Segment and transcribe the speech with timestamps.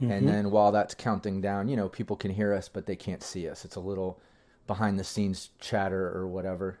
[0.00, 0.12] Mm-hmm.
[0.12, 3.22] And then while that's counting down, you know, people can hear us, but they can't
[3.22, 3.64] see us.
[3.64, 4.20] It's a little
[4.66, 6.78] behind the scenes chatter or whatever.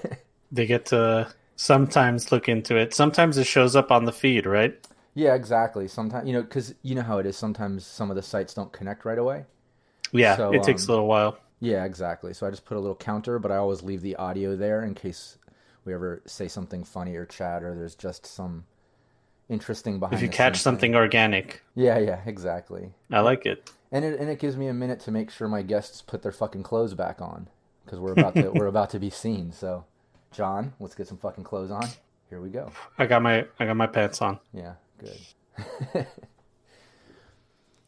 [0.52, 2.94] they get to sometimes look into it.
[2.94, 4.78] Sometimes it shows up on the feed, right?
[5.14, 5.88] Yeah, exactly.
[5.88, 7.36] Sometimes, you know, because you know how it is.
[7.36, 9.44] Sometimes some of the sites don't connect right away.
[10.12, 11.38] Yeah, so, it takes um, a little while.
[11.60, 12.34] Yeah, exactly.
[12.34, 14.94] So I just put a little counter, but I always leave the audio there in
[14.94, 15.38] case
[15.84, 18.64] we ever say something funny or chat or there's just some
[19.48, 20.14] interesting behind.
[20.14, 20.96] If you catch something thing.
[20.96, 21.62] organic.
[21.74, 22.92] Yeah, yeah, exactly.
[23.10, 23.70] I like it.
[23.90, 26.32] And it and it gives me a minute to make sure my guests put their
[26.32, 27.48] fucking clothes back on
[27.84, 29.52] because we're about to we're about to be seen.
[29.52, 29.84] So,
[30.30, 31.86] John, let's get some fucking clothes on.
[32.28, 32.70] Here we go.
[32.98, 34.38] I got my I got my pants on.
[34.52, 35.18] Yeah, good.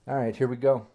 [0.09, 0.87] All right, here we go.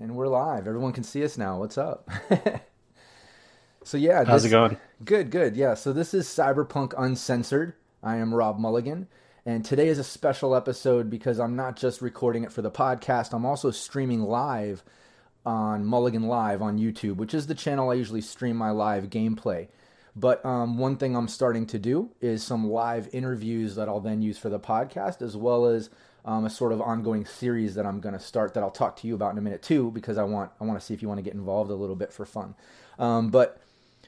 [0.00, 0.66] And we're live.
[0.66, 1.58] Everyone can see us now.
[1.58, 2.08] What's up?
[3.84, 4.78] so yeah, how's this, it going?
[5.04, 5.54] Good, good.
[5.54, 5.74] Yeah.
[5.74, 7.74] So this is Cyberpunk Uncensored.
[8.02, 9.06] I am Rob Mulligan.
[9.46, 13.32] And today is a special episode because I'm not just recording it for the podcast,
[13.32, 14.84] I'm also streaming live
[15.44, 19.68] on Mulligan Live on YouTube, which is the channel I usually stream my live gameplay.
[20.14, 24.22] But um, one thing I'm starting to do is some live interviews that I'll then
[24.22, 25.90] use for the podcast, as well as
[26.24, 29.08] um, a sort of ongoing series that I'm going to start that I'll talk to
[29.08, 31.08] you about in a minute too, because I want I want to see if you
[31.08, 32.54] want to get involved a little bit for fun.
[32.98, 33.60] Um, but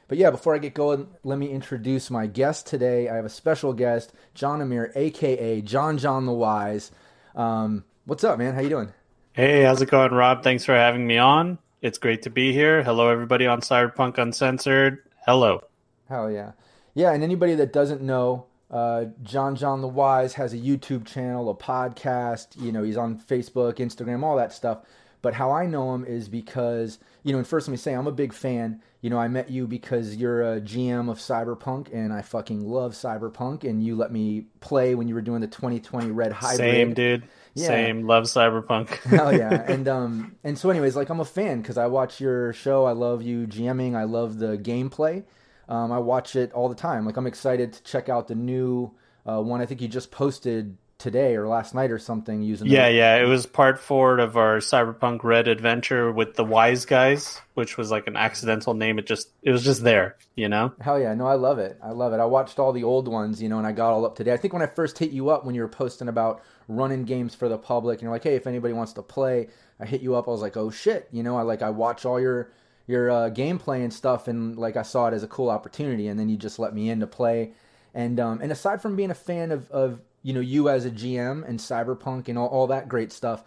[0.09, 3.09] but yeah, before I get going, let me introduce my guest today.
[3.09, 6.91] I have a special guest, John Amir, aka John John the Wise.
[7.35, 8.55] Um, what's up, man?
[8.55, 8.93] How you doing?
[9.33, 10.43] Hey, how's it going, Rob?
[10.43, 11.59] Thanks for having me on.
[11.81, 12.83] It's great to be here.
[12.83, 15.03] Hello, everybody on Cyberpunk Uncensored.
[15.27, 15.63] Hello.
[16.09, 16.53] Hell yeah,
[16.95, 17.13] yeah.
[17.13, 21.55] And anybody that doesn't know, uh, John John the Wise has a YouTube channel, a
[21.55, 22.61] podcast.
[22.63, 24.81] You know, he's on Facebook, Instagram, all that stuff.
[25.25, 28.07] But how I know him is because you know, and first let me say I'm
[28.07, 32.11] a big fan you know, I met you because you're a GM of Cyberpunk, and
[32.11, 36.11] I fucking love Cyberpunk, and you let me play when you were doing the 2020
[36.11, 36.57] Red Hybrid.
[36.57, 37.25] Same, dude.
[37.53, 37.67] Yeah.
[37.67, 38.07] Same.
[38.07, 38.89] Love Cyberpunk.
[39.03, 39.63] Hell yeah.
[39.71, 42.87] And um, and so, anyways, like I'm a fan because I watch your show.
[42.87, 43.95] I love you GMing.
[43.95, 45.25] I love the gameplay.
[45.69, 47.05] Um, I watch it all the time.
[47.05, 48.91] Like I'm excited to check out the new
[49.29, 49.61] uh, one.
[49.61, 52.67] I think you just posted today or last night or something using.
[52.67, 57.41] Yeah, yeah, it was part four of our Cyberpunk Red adventure with the Wise Guys,
[57.55, 58.99] which was like an accidental name.
[58.99, 60.73] It just it was just there, you know.
[60.81, 61.79] Hell yeah, no, I love it.
[61.83, 62.21] I love it.
[62.21, 64.33] I watched all the old ones, you know, and I got all up today.
[64.33, 67.35] I think when I first hit you up when you were posting about running games
[67.35, 69.49] for the public, and you're like, hey, if anybody wants to play,
[69.81, 70.29] I hit you up.
[70.29, 72.51] I was like, oh shit, you know, I like I watch all your
[72.87, 76.19] your uh, gameplay and stuff, and like I saw it as a cool opportunity, and
[76.19, 77.53] then you just let me in to play.
[77.95, 80.91] And um, and aside from being a fan of, of you know you as a
[80.91, 83.45] GM and Cyberpunk and all, all that great stuff.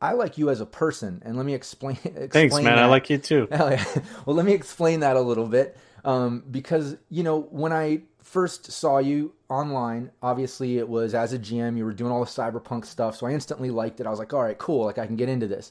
[0.00, 1.96] I like you as a person, and let me explain.
[2.04, 2.64] explain Thanks, man.
[2.64, 2.78] That.
[2.78, 3.46] I like you too.
[3.50, 3.84] Yeah.
[4.24, 5.76] well, let me explain that a little bit,
[6.06, 11.38] um, because you know when I first saw you online, obviously it was as a
[11.38, 11.76] GM.
[11.76, 14.06] You were doing all the cyberpunk stuff, so I instantly liked it.
[14.06, 14.86] I was like, all right, cool.
[14.86, 15.70] Like I can get into this.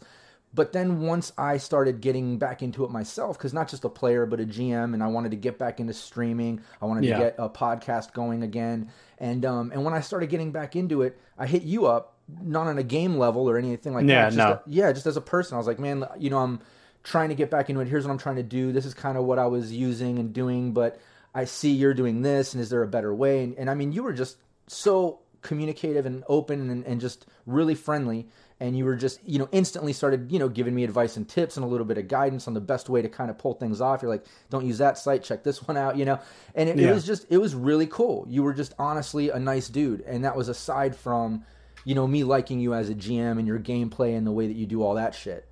[0.54, 4.26] But then once I started getting back into it myself, because not just a player
[4.26, 6.62] but a GM, and I wanted to get back into streaming.
[6.82, 7.18] I wanted yeah.
[7.18, 8.90] to get a podcast going again,
[9.20, 12.68] and um, and when I started getting back into it, I hit you up, not
[12.68, 14.28] on a game level or anything like yeah, that.
[14.30, 14.52] Just no.
[14.54, 16.60] A, yeah, just as a person, I was like, man, you know, I'm
[17.04, 17.88] trying to get back into it.
[17.88, 18.72] Here's what I'm trying to do.
[18.72, 21.00] This is kind of what I was using and doing, but
[21.36, 23.44] I see you're doing this, and is there a better way?
[23.44, 27.76] And, and I mean, you were just so communicative and open and, and just really
[27.76, 28.28] friendly
[28.60, 31.58] and you were just you know instantly started you know giving me advice and tips
[31.58, 33.82] and a little bit of guidance on the best way to kind of pull things
[33.82, 36.20] off you're like don't use that site check this one out you know
[36.56, 36.90] and it, yeah.
[36.90, 40.24] it was just it was really cool you were just honestly a nice dude and
[40.24, 41.44] that was aside from
[41.86, 44.56] you know me liking you as a gm and your gameplay and the way that
[44.56, 45.46] you do all that shit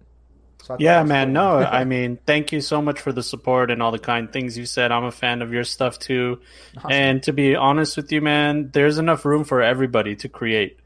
[0.64, 1.28] so yeah, man.
[1.28, 1.34] Cool.
[1.34, 4.58] no, I mean, thank you so much for the support and all the kind things
[4.58, 4.92] you said.
[4.92, 6.42] I'm a fan of your stuff too.
[6.76, 6.92] Awesome.
[6.92, 10.78] And to be honest with you, man, there's enough room for everybody to create.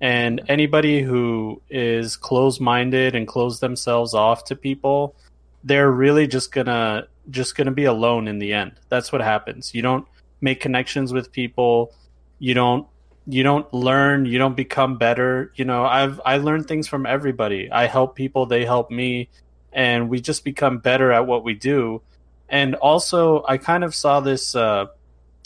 [0.00, 5.14] And anybody who is closed minded and close themselves off to people,
[5.62, 8.72] they're really just gonna just gonna be alone in the end.
[8.88, 9.74] That's what happens.
[9.74, 10.06] You don't
[10.40, 11.92] make connections with people.
[12.38, 12.86] You don't
[13.26, 14.24] you don't learn.
[14.24, 15.52] You don't become better.
[15.54, 17.70] You know, I've I learned things from everybody.
[17.70, 18.46] I help people.
[18.46, 19.28] They help me,
[19.70, 22.00] and we just become better at what we do.
[22.48, 24.54] And also, I kind of saw this.
[24.54, 24.86] Uh,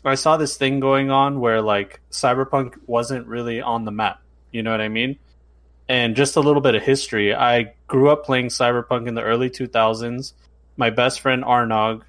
[0.04, 4.20] I saw this thing going on where like cyberpunk wasn't really on the map
[4.54, 5.18] You know what I mean?
[5.88, 7.34] And just a little bit of history.
[7.34, 10.32] I grew up playing Cyberpunk in the early 2000s.
[10.76, 12.02] My best friend Arnog,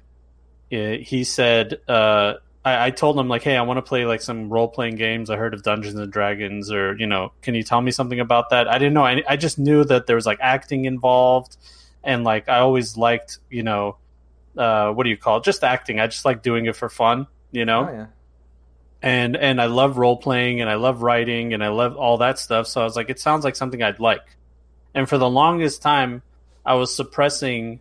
[0.70, 2.34] eh, he said, uh,
[2.64, 5.28] I, I told him like, hey, I want to play like some role playing games.
[5.28, 8.50] I heard of Dungeons and Dragons, or you know, can you tell me something about
[8.50, 8.68] that?
[8.68, 9.04] I didn't know.
[9.04, 11.56] I, I just knew that there was like acting involved,
[12.04, 13.96] and like I always liked, you know,
[14.56, 15.44] uh, what do you call it?
[15.44, 15.98] Just acting.
[15.98, 17.88] I just like doing it for fun, you know.
[17.88, 18.06] Oh, yeah.
[19.06, 22.40] And and I love role playing, and I love writing, and I love all that
[22.40, 22.66] stuff.
[22.66, 24.36] So I was like, it sounds like something I'd like.
[24.96, 26.22] And for the longest time,
[26.64, 27.78] I was suppressing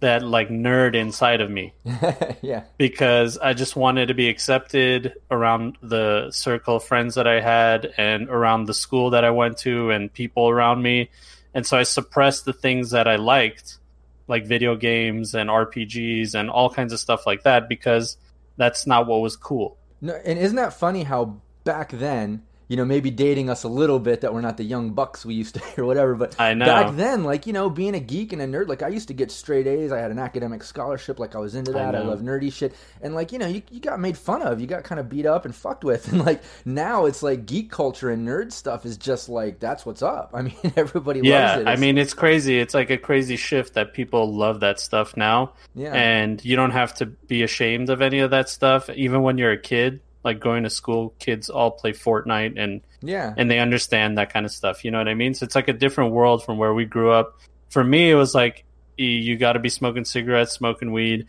[0.00, 1.74] that like nerd inside of me
[2.42, 2.64] yeah.
[2.76, 7.94] because I just wanted to be accepted around the circle of friends that I had
[7.96, 11.10] and around the school that I went to and people around me.
[11.54, 13.78] And so I suppressed the things that I liked,
[14.26, 18.16] like video games and RPGs and all kinds of stuff like that, because
[18.56, 19.78] that's not what was cool.
[20.04, 22.42] No, and isn't that funny how back then,
[22.74, 25.32] you know, maybe dating us a little bit that we're not the young bucks we
[25.32, 26.64] used to or whatever, but I know.
[26.66, 29.14] back then, like, you know, being a geek and a nerd, like I used to
[29.14, 29.92] get straight A's.
[29.92, 31.94] I had an academic scholarship, like I was into that.
[31.94, 32.08] I, know.
[32.10, 32.74] love nerdy shit.
[33.00, 35.24] And like, you know, you, you got made fun of, you got kind of beat
[35.24, 36.08] up and fucked with.
[36.14, 40.02] And like now it's like geek culture and nerd stuff is just like that's what's
[40.02, 40.30] up.
[40.34, 41.68] I mean, everybody yeah, loves it.
[41.68, 42.58] I mean, it's crazy.
[42.58, 45.52] It's like a crazy shift that people love that stuff now.
[45.76, 45.92] yeah.
[45.92, 49.52] and you don't have to be ashamed of any of that stuff even when you're
[49.52, 53.34] a kid like going to school kids all play fortnite and yeah.
[53.36, 55.68] and they understand that kind of stuff you know what i mean so it's like
[55.68, 57.38] a different world from where we grew up
[57.68, 58.64] for me it was like
[58.96, 61.26] you got to be smoking cigarettes smoking weed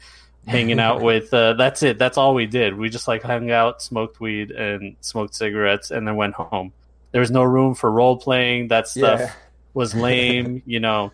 [0.48, 3.82] hanging out with uh, that's it that's all we did we just like hung out
[3.82, 6.72] smoked weed and smoked cigarettes and then went home
[7.12, 9.32] there was no room for role playing that stuff Yeah.
[9.74, 11.14] was lame, you know.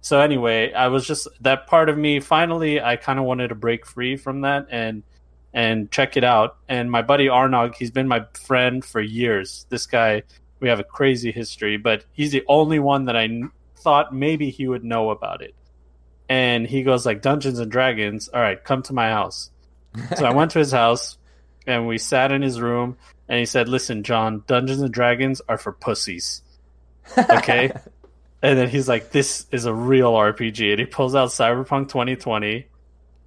[0.00, 3.56] So anyway, I was just that part of me finally I kind of wanted to
[3.56, 5.02] break free from that and
[5.52, 6.56] and check it out.
[6.68, 9.66] And my buddy Arnog, he's been my friend for years.
[9.68, 10.22] This guy,
[10.60, 14.50] we have a crazy history, but he's the only one that I kn- thought maybe
[14.50, 15.54] he would know about it.
[16.28, 19.50] And he goes like Dungeons and Dragons, all right, come to my house.
[20.16, 21.18] So I went to his house
[21.66, 22.96] and we sat in his room
[23.28, 26.42] and he said, "Listen, John, Dungeons and Dragons are for pussies."
[27.18, 27.72] Okay?
[28.42, 32.66] and then he's like, "This is a real RPG." And he pulls out Cyberpunk 2020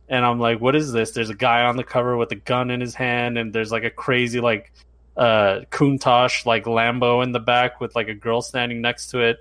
[0.10, 2.70] and I'm like, "What is this?" There's a guy on the cover with a gun
[2.70, 4.72] in his hand and there's like a crazy like
[5.16, 9.38] uh Countach like Lambo in the back with like a girl standing next to it.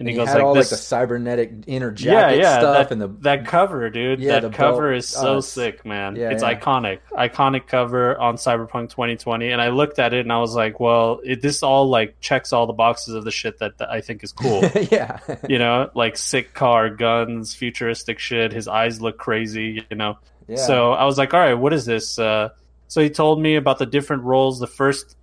[0.00, 2.58] And he, he goes had like all this like the cybernetic inner yeah, jacket yeah,
[2.58, 4.18] stuff that, and the that cover, dude.
[4.18, 4.98] Yeah, that cover belt.
[4.98, 6.16] is so Oh, sick, man.
[6.16, 6.58] yeah, it's yeah.
[6.58, 9.50] iconic, iconic cover on Cyberpunk 2020.
[9.50, 12.52] And I looked at it and I was like, well, it, this all like checks
[12.52, 14.62] all the boxes of the shit that, that I think is cool.
[14.90, 15.18] yeah.
[15.48, 18.52] you know, like sick car, guns, futuristic shit.
[18.52, 20.18] His eyes look crazy, you know.
[20.48, 20.56] yeah.
[20.56, 22.18] So I was like, all right, what is this?
[22.18, 22.48] Uh,
[22.88, 24.58] so he told me about the different roles.
[24.60, 25.14] The first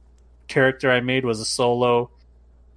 [0.47, 2.11] character I made was a solo,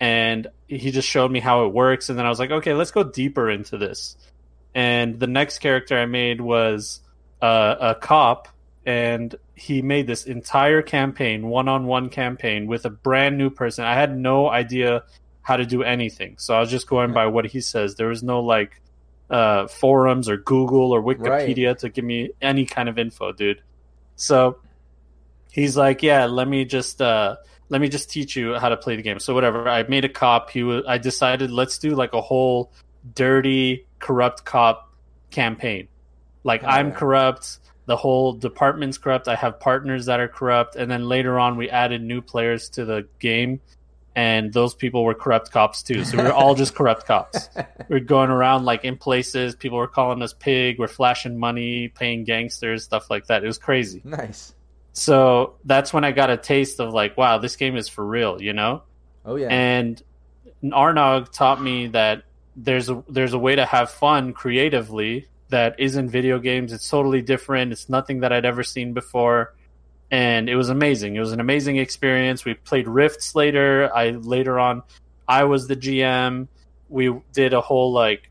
[0.01, 2.09] and he just showed me how it works.
[2.09, 4.17] And then I was like, okay, let's go deeper into this.
[4.75, 7.01] And the next character I made was
[7.43, 8.49] uh, a cop,
[8.87, 13.85] and he made this entire campaign, one on one campaign, with a brand new person.
[13.85, 15.05] I had no idea
[15.43, 16.37] how to do anything.
[16.39, 17.97] So I was just going by what he says.
[17.97, 18.81] There was no like
[19.29, 23.61] uh, forums or Google or Wikipedia to give me any kind of info, dude.
[24.17, 24.59] So
[25.51, 27.37] he's like, "Yeah, let me just uh,
[27.71, 30.09] let me just teach you how to play the game." So whatever, I made a
[30.11, 30.51] cop.
[30.51, 32.71] He was, I decided let's do like a whole
[33.15, 34.93] dirty, corrupt cop
[35.31, 35.89] campaign.
[36.45, 36.95] Like Oh, I'm yeah.
[36.95, 37.59] corrupt.
[37.87, 39.27] The whole department's corrupt.
[39.27, 42.85] I have partners that are corrupt, and then later on, we added new players to
[42.85, 43.61] the game,
[44.15, 46.05] and those people were corrupt cops too.
[46.05, 47.49] So we are all just corrupt cops
[47.89, 49.57] we are going around like in places.
[49.57, 50.79] People were calling us pig.
[50.79, 53.43] We're flashing money, paying gangsters, stuff like that.
[53.43, 54.03] It was crazy.
[54.05, 54.55] nice.
[54.93, 58.41] So that's when I got a taste of like, wow, this game is for real,
[58.43, 58.83] you know.
[59.25, 59.49] Oh yeah.
[59.49, 60.03] And
[60.65, 62.25] Arnog taught me that
[62.57, 66.73] there's a there's a way to have fun creatively that isn't video games.
[66.73, 67.73] It's totally different.
[67.73, 69.55] It's nothing that I'd ever seen before.
[70.11, 71.15] And it was amazing.
[71.15, 72.45] It was an amazing experience.
[72.45, 73.91] We played Rifts later.
[73.95, 74.83] I later on
[75.31, 76.49] I was the GM.
[76.89, 78.29] We did a whole like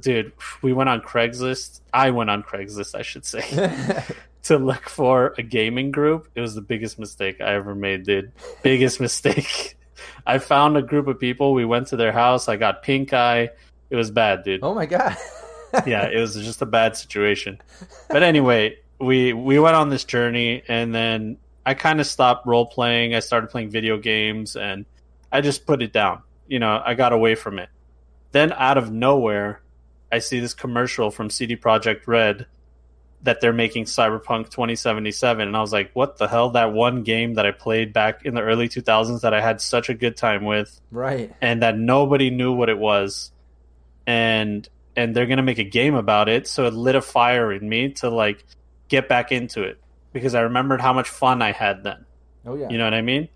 [0.00, 0.32] dude,
[0.62, 1.80] we went on Craigslist.
[1.92, 3.42] I went on Craigslist, I should say
[4.48, 6.28] to look for a gaming group.
[6.34, 8.32] It was the biggest mistake I ever made, dude.
[8.62, 9.76] Biggest mistake.
[10.26, 11.54] I found a group of people.
[11.54, 12.48] We went to their house.
[12.48, 13.50] I got pink eye.
[13.90, 14.60] It was bad, dude.
[14.62, 15.16] oh my god.
[15.84, 17.60] Yeah, it was just a bad situation.
[18.08, 21.36] But anyway, we we went on this journey, and then
[21.66, 23.14] I kind of stopped role playing.
[23.14, 24.86] I started playing video games, and
[25.30, 26.22] I just put it down.
[26.46, 27.68] You know, I got away from it.
[28.32, 29.60] Then out of nowhere,
[30.10, 32.46] I see this commercial from CD Projekt Red
[33.26, 36.50] that they're making Cyberpunk 2077 and I was like what the hell?
[36.50, 39.88] That one game that I played back in the early 2000s that I had such
[39.88, 40.80] a good time with.
[40.90, 41.32] Right.
[41.40, 43.30] And that nobody knew what it was.
[44.06, 46.48] And and they're going to make a game about it.
[46.48, 48.44] So it lit a fire in me to like
[48.88, 49.78] get back into it.
[50.12, 52.06] Because I remembered how much fun I had then.
[52.46, 52.70] Oh yeah.
[52.70, 53.28] You know what I mean?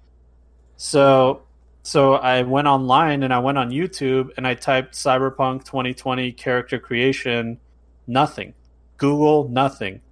[0.76, 1.42] So
[1.82, 6.78] so I went online and I went on YouTube and I typed Cyberpunk 2020 character
[6.78, 7.59] creation
[8.06, 8.54] nothing
[9.00, 10.02] Google, nothing.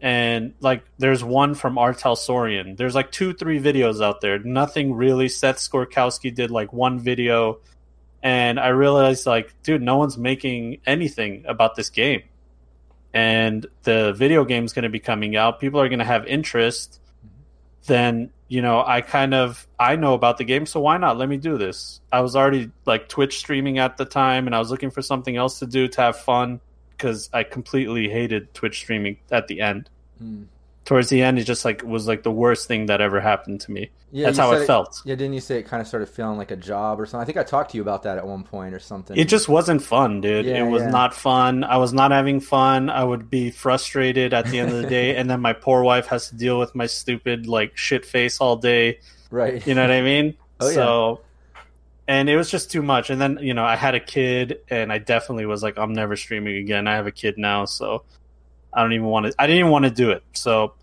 [0.00, 1.92] And like, there's one from R.
[1.92, 2.76] Talsorian.
[2.76, 4.38] There's like two, three videos out there.
[4.38, 5.28] Nothing really.
[5.28, 7.58] Seth Skorkowski did like one video,
[8.22, 12.22] and I realized like, dude, no one's making anything about this game.
[13.12, 15.58] And the video game's going to be coming out.
[15.58, 17.00] People are going to have interest.
[17.86, 21.16] Then you know, I kind of I know about the game, so why not?
[21.16, 22.00] Let me do this.
[22.12, 25.36] I was already like Twitch streaming at the time, and I was looking for something
[25.36, 26.60] else to do to have fun
[27.00, 29.88] because I completely hated Twitch streaming at the end.
[30.18, 30.42] Hmm.
[30.84, 33.70] Towards the end, it just like was like the worst thing that ever happened to
[33.70, 33.90] me.
[34.10, 35.00] Yeah, That's how it felt.
[35.04, 37.22] Yeah, didn't you say it kind of started feeling like a job or something?
[37.22, 39.16] I think I talked to you about that at one point or something.
[39.16, 40.46] It just wasn't fun, dude.
[40.46, 40.90] Yeah, it was yeah.
[40.90, 41.62] not fun.
[41.62, 42.90] I was not having fun.
[42.90, 46.06] I would be frustrated at the end of the day, and then my poor wife
[46.08, 48.98] has to deal with my stupid like shit face all day.
[49.30, 49.64] right.
[49.64, 50.36] You know what I mean?
[50.62, 51.20] Oh, so,
[52.10, 53.08] and it was just too much.
[53.08, 56.16] And then you know I had a kid, and I definitely was like, I'm never
[56.16, 56.88] streaming again.
[56.88, 58.02] I have a kid now, so
[58.72, 59.34] I don't even want to.
[59.38, 60.24] I didn't even want to do it.
[60.32, 60.74] So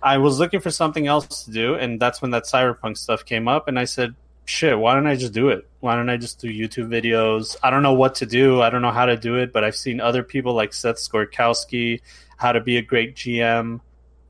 [0.00, 3.48] I was looking for something else to do, and that's when that cyberpunk stuff came
[3.48, 5.68] up, and I said, "Shit, why don't I just do it?
[5.80, 7.56] Why don't I just do YouTube videos?
[7.64, 8.62] I don't know what to do.
[8.62, 12.00] I don't know how to do it, but I've seen other people like Seth Skorkowski,
[12.36, 13.80] how to be a great GM."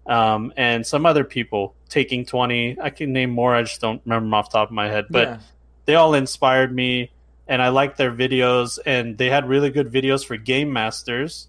[0.06, 4.48] Um, and some other people Taking20 i can name more i just don't remember off
[4.50, 5.38] the top of my head but Yeah.
[5.86, 7.10] They all inspired me
[7.48, 11.48] and i liked their videos and they had really good videos for game masters.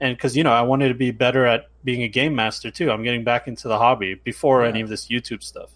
[0.00, 2.90] And because you know i wanted to be better at being a game master too.
[2.90, 4.68] I'm getting back into the hobby before Yeah.
[4.70, 5.70] any of this youtube stuff.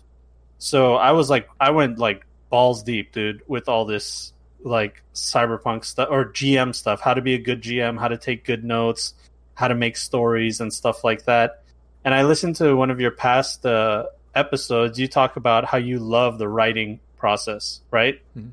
[0.59, 4.33] So i was like i went like balls deep dude with all this
[4.63, 7.01] like cyberpunk stuff or gm stuff.
[7.01, 9.15] How to be a good gm how to take good notes
[9.55, 11.63] how to make stories and stuff like that.
[12.05, 14.99] And i listened to one of your past uh, episodes.
[14.99, 18.53] You talk about how you love the writing process right Mhm.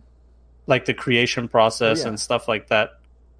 [0.67, 2.07] like the creation process Oh, yeah.
[2.09, 2.99] and stuff like that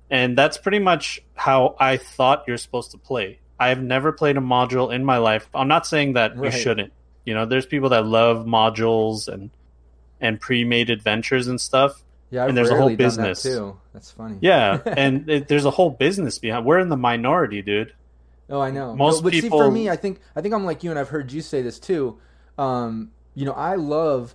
[0.10, 4.42] and that's pretty much how i thought you're supposed to play i've never played a
[4.42, 6.52] module in my life i'm not saying that Right.
[6.54, 6.94] you shouldn't
[7.26, 9.52] you know there's people that love modules and
[10.22, 13.44] and pre-made adventures and stuff Yeah, I've and there's a whole done that, business.
[13.44, 13.78] too.
[13.94, 14.38] That's funny.
[14.42, 17.94] yeah and it, there's a whole business behind we're in the minority dude
[18.50, 18.96] Oh, I know.
[18.96, 21.10] Most No, but see, for me, I think I think I'm like you, and I've
[21.10, 22.18] heard you say this too.
[22.58, 24.34] Um, you know, I love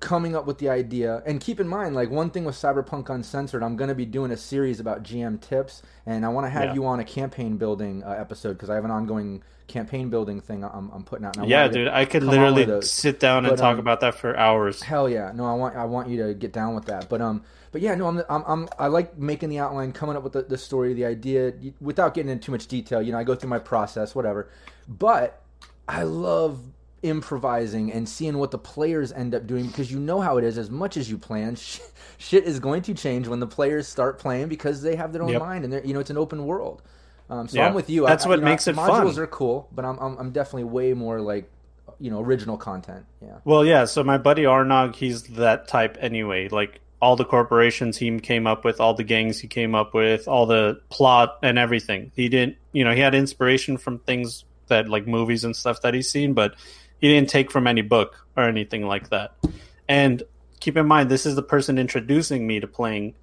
[0.00, 3.62] coming up with the idea, and keep in mind, like one thing with Cyberpunk Uncensored,
[3.62, 6.64] I'm going to be doing a series about GM tips, and I want to have
[6.64, 6.74] Yeah.
[6.74, 10.62] you on a campaign building uh, episode because I have an ongoing campaign building thing
[10.62, 11.36] I'm, I'm putting out.
[11.48, 14.14] Yeah want you to dude i could literally sit down and talk um, about that
[14.14, 15.32] for hours Hell yeah!
[15.34, 17.08] No, I want I want you to get down with that.
[17.08, 20.22] But um, but yeah, no, I'm I'm, I'm I like making the outline, coming up
[20.22, 23.00] with the, the story, the idea, without getting into too much detail.
[23.00, 24.50] You know, I go through my process, whatever.
[24.86, 25.40] But
[25.88, 26.60] I love
[27.04, 30.58] improvising and seeing what the players end up doing because you know how it is.
[30.58, 31.56] As much as you plan,
[32.18, 35.30] shit is going to change when the players start playing because they have their own
[35.30, 35.40] Yep.
[35.40, 36.82] mind and they're you know it's an open world.
[37.30, 37.66] Um, so Yeah.
[37.68, 38.06] I'm with you.
[38.06, 39.22] That's I, what you know, makes it modules fun.
[39.22, 41.48] are cool, but I'm, I'm I'm definitely way more like
[42.00, 43.04] you know original content.
[43.22, 43.38] Yeah.
[43.44, 43.84] Well, yeah.
[43.84, 46.48] So my buddy Arnog, he's that type anyway.
[46.48, 50.26] Like all the corporations he came up with, all the gangs he came up with,
[50.26, 52.10] all the plot and everything.
[52.16, 55.92] He didn't, you know, he had inspiration from things that like movies and stuff that
[55.92, 56.54] he's seen, but
[56.98, 59.34] he didn't take from any book or anything like that.
[59.88, 60.22] And
[60.60, 63.14] keep in mind, this is the person introducing me to playing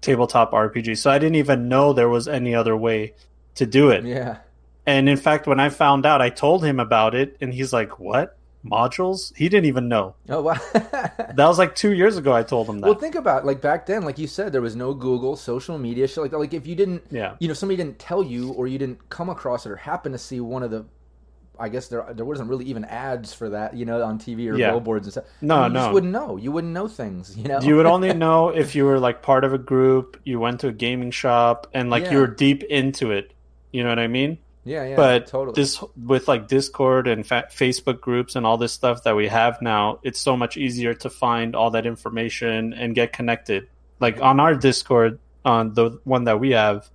[0.00, 0.98] tabletop RPG.
[0.98, 3.14] So I didn't even know there was any other way
[3.56, 4.04] to do it.
[4.04, 4.38] Yeah.
[4.86, 7.98] And in fact, when I found out, I told him about it, and he's like,
[7.98, 10.14] "What modules?" He didn't even know.
[10.28, 10.58] Oh wow.
[10.72, 12.32] That was like two years ago.
[12.32, 12.86] I told him that.
[12.86, 16.06] Well, think about like back then, like you said, there was no Google, social media,
[16.06, 16.38] shit like that.
[16.38, 19.28] Like if you didn't, yeah, you know, somebody didn't tell you, or you didn't come
[19.28, 20.86] across it, or happen to see one of the,
[21.58, 24.56] I guess there there wasn't really even ads for that, you know, on TV or
[24.56, 24.70] Yeah.
[24.70, 25.24] billboards and stuff.
[25.40, 25.80] No, you no.
[25.80, 26.36] just wouldn't know.
[26.36, 27.60] You wouldn't know things, you know.
[27.60, 30.68] you would only know if you were like part of a group, you went to
[30.68, 32.12] a gaming shop, and like Yeah.
[32.12, 33.32] you were deep into it.
[33.72, 34.38] You know what I mean?
[34.64, 35.54] yeah, yeah, but totally.
[35.54, 39.62] this with like Discord and fa- Facebook groups and all this stuff that we have
[39.62, 43.68] now, it's so much easier to find all that information and get connected.
[44.00, 46.88] Like on our Discord, on the one that we have,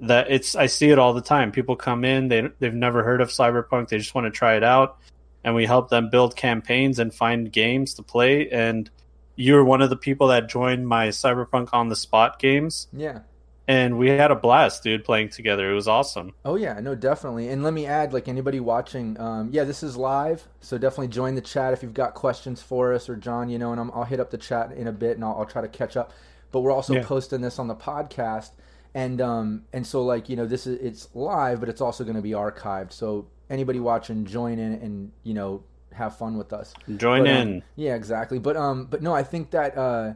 [0.00, 1.52] that it's I see it all the time.
[1.52, 4.64] People come in, they they've never heard of Cyberpunk, they just want to try it
[4.64, 4.98] out,
[5.44, 8.48] and we help them build campaigns and find games to play.
[8.50, 8.90] And
[9.36, 13.20] you're one of the people that joined my Cyberpunk on the spot games yeah,
[13.68, 15.70] and we had a blast, dude, playing together.
[15.70, 16.34] It was awesome.
[16.44, 17.48] Oh yeah, no, definitely.
[17.48, 21.34] And let me add, like anybody watching, um, yeah, this is live, so definitely join
[21.34, 24.04] the chat if you've got questions for us or John, you know, and i will
[24.04, 26.12] hit up the chat in a bit and I'll, I'll try to catch up.
[26.52, 27.04] But we're also yeah.
[27.04, 28.50] posting this on the podcast,
[28.96, 32.16] and um, and so like you know, this is it's live, but it's also going
[32.16, 32.92] to be archived.
[32.92, 35.62] So anybody watching, join in and you know
[35.92, 36.72] have fun with us.
[36.96, 37.56] Join but, in.
[37.56, 38.38] Um, yeah, exactly.
[38.38, 40.14] But um, but no, I think that uh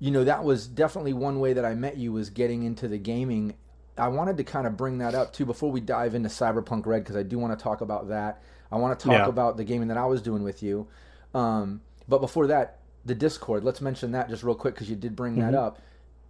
[0.00, 2.98] you know that was definitely one way that I met you was getting into the
[2.98, 3.54] gaming.
[3.96, 7.04] I wanted to kind of bring that up too before we dive into Cyberpunk Red
[7.04, 8.42] because I do want to talk about that.
[8.70, 9.26] I want to talk yeah.
[9.26, 10.86] about the gaming that I was doing with you.
[11.32, 13.64] Um, but before that, the Discord.
[13.64, 15.52] Let's mention that just real quick because you did bring mm-hmm.
[15.52, 15.80] that up.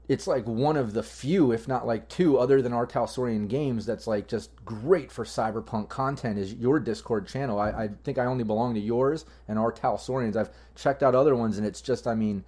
[0.07, 2.87] It's like one of the few, if not like two, other than R.
[2.87, 6.39] Talsorian games that's like just great for cyberpunk content.
[6.39, 7.59] Is your Discord channel?
[7.59, 9.73] I, I think I only belong to yours and R.
[9.73, 10.37] Talsorian's.
[10.37, 12.45] I've checked out other ones and it's just, I mean,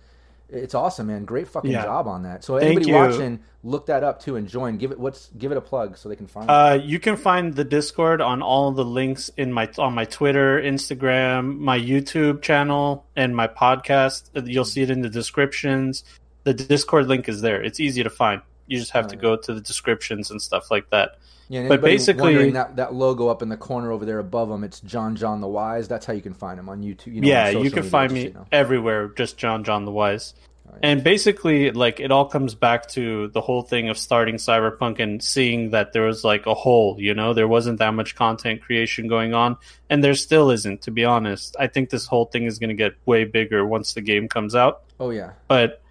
[0.48, 1.24] it's awesome, man.
[1.24, 1.82] Great fucking yeah.
[1.82, 2.44] job on that.
[2.44, 4.76] So anybody watching, look that up too and join.
[4.76, 6.48] Give it what's give it a plug so they can find.
[6.48, 10.60] Uh, you can find the Discord on all the links in my on my Twitter,
[10.60, 14.30] Instagram, my YouTube channel, and my podcast.
[14.46, 16.04] You'll see it in the descriptions.
[16.46, 17.60] The Discord link is there.
[17.60, 18.40] It's easy to find.
[18.68, 19.22] You just have oh, to yeah.
[19.22, 21.18] go to the descriptions and stuff like that.
[21.48, 24.78] Yeah, but basically, that, that logo up in the corner over there above him, it's
[24.78, 25.88] John John the Wise.
[25.88, 27.14] That's how you can find him on YouTube.
[27.14, 28.46] You know, yeah, you can find me you know.
[28.52, 30.34] everywhere, just John John the Wise.
[30.38, 30.80] Oh, right.
[30.84, 35.20] And basically, like it all comes back to the whole thing of starting Cyberpunk and
[35.20, 36.94] seeing that there was like a hole.
[37.00, 39.56] You know, there wasn't that much content creation going on,
[39.90, 40.82] and there still isn't.
[40.82, 43.94] To be honest, I think this whole thing is going to get way bigger once
[43.94, 44.82] the game comes out.
[45.00, 45.82] Oh yeah, but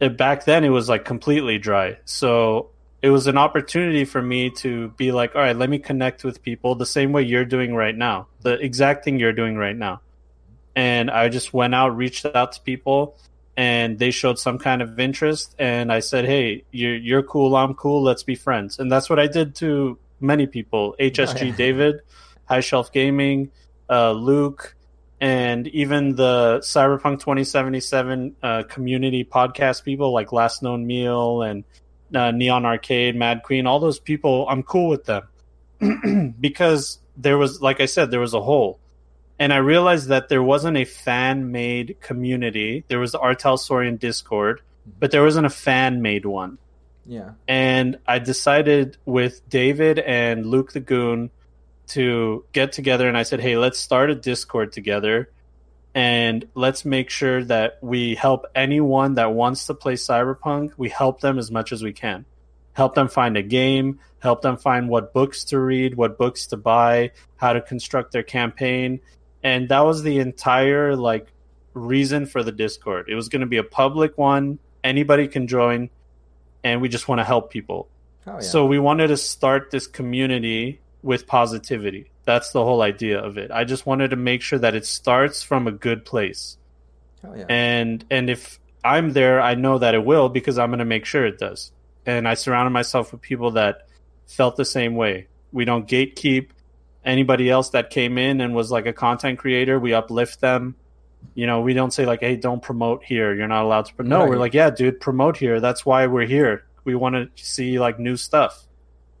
[0.00, 1.98] it, back then it was like completely dry.
[2.04, 2.70] So
[3.02, 6.42] it was an opportunity for me to be like, all right, let me connect with
[6.42, 10.00] people the same way you're doing right now, the exact thing you're doing right now.
[10.74, 13.16] And I just went out, reached out to people,
[13.56, 15.54] and they showed some kind of interest.
[15.58, 18.78] And I said, hey, you're, you're cool, I'm cool, let's be friends.
[18.78, 21.56] And that's what I did to many people HSG oh, yeah.
[21.56, 22.00] David,
[22.44, 23.50] High Shelf Gaming,
[23.90, 24.76] uh, Luke,
[25.20, 31.64] and even the Cyberpunk 2077 uh, community podcast people like Last Known Meal and
[32.14, 37.60] uh, Neon Arcade, Mad Queen, all those people, I'm cool with them because there was,
[37.60, 38.78] like I said, there was a hole.
[39.40, 42.84] And I realized that there wasn't a fan made community.
[42.88, 43.34] There was the R.
[43.34, 44.62] Talsorian Discord,
[44.98, 46.58] but there wasn't a fan made one.
[47.06, 47.32] Yeah.
[47.46, 51.30] And I decided with David and Luke the Goon
[51.88, 55.30] to get together and I said, hey, let's start a Discord together
[55.94, 60.72] and let's make sure that we help anyone that wants to play cyberpunk.
[60.76, 62.24] We help them as much as we can.
[62.74, 66.56] Help them find a game help them find what books to read what books to
[66.56, 69.00] buy how to construct their campaign.
[69.42, 71.28] And that was the entire like
[71.74, 73.08] reason for the discord.
[73.08, 74.58] It was going to be a public one.
[74.82, 75.90] Anybody can join
[76.64, 77.88] and we just want to help people.
[78.26, 78.40] Oh, yeah.
[78.40, 83.50] so we wanted to start this community with positivity that's the whole idea of it.
[83.50, 86.58] I just wanted to make sure that it starts from a good place.
[87.26, 87.46] Oh, yeah.
[87.48, 91.06] And and if I'm there, I know that it will because I'm going to make
[91.06, 91.72] sure it does.
[92.04, 93.88] And I surrounded myself with people that
[94.26, 95.28] felt the same way.
[95.52, 96.50] We don't gatekeep
[97.02, 99.80] anybody else that came in and was like a content creator.
[99.80, 100.76] We uplift them.
[101.34, 103.34] You know, we don't say like, "Hey, don't promote here.
[103.34, 104.04] You're not allowed to." Pro-.
[104.04, 104.28] No, right.
[104.28, 105.60] we're like, "Yeah, dude, promote here.
[105.60, 106.66] That's why we're here.
[106.84, 108.67] We want to see like new stuff."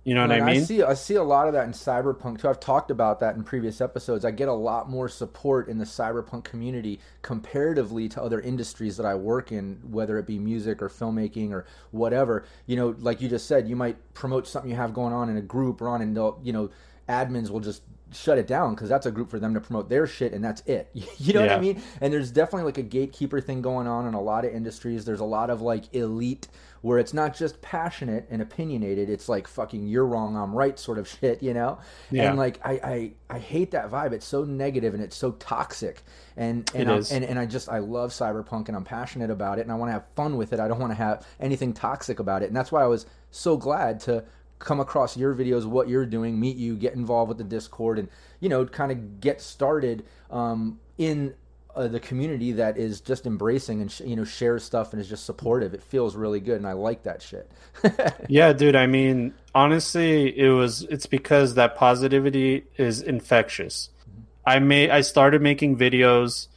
[0.08, 0.62] You know what I mean?
[0.62, 2.48] I see I see a lot of that in cyberpunk too.
[2.48, 4.24] I've talked about that in previous episodes.
[4.24, 9.04] I get a lot more support in the cyberpunk community comparatively to other industries that
[9.04, 12.46] I work in, whether it be music or filmmaking or whatever.
[12.64, 15.36] You know, like you just said, you might promote something you have going on in
[15.36, 16.70] a group or on and they'll, you know,
[17.06, 20.06] admins will just shut it down because that's a group for them to promote their
[20.06, 21.48] shit and that's it you know yeah.
[21.48, 24.46] what i mean and there's definitely like a gatekeeper thing going on in a lot
[24.46, 26.48] of industries there's a lot of like elite
[26.82, 30.98] where it's not just passionate and opinionated it's like fucking you're wrong i'm right sort
[30.98, 31.78] of shit you know?
[32.10, 32.28] Yeah.
[32.28, 34.12] and like I, I i hate that vibe.
[34.12, 36.02] It's so negative and it's so toxic.
[36.36, 39.72] And and, and and i just i love cyberpunk and i'm passionate about it and
[39.72, 40.60] i want to have fun with it.
[40.60, 42.46] I don't want to have anything toxic about it.
[42.46, 44.24] And that's why i was so glad to
[44.58, 48.08] come across your videos what you're doing meet you get involved with the discord and
[48.40, 51.32] you know kind of get started um, in
[51.78, 55.08] uh, the community that is just embracing and sh- you know shares stuff and is
[55.08, 55.74] just supportive.
[55.74, 57.50] It feels really good, and I like that shit.
[58.28, 58.74] yeah, dude.
[58.74, 60.82] I mean, honestly, it was.
[60.82, 63.90] It's because that positivity is infectious.
[64.00, 64.20] Mm-hmm.
[64.44, 64.90] I made.
[64.90, 66.48] I started making videos.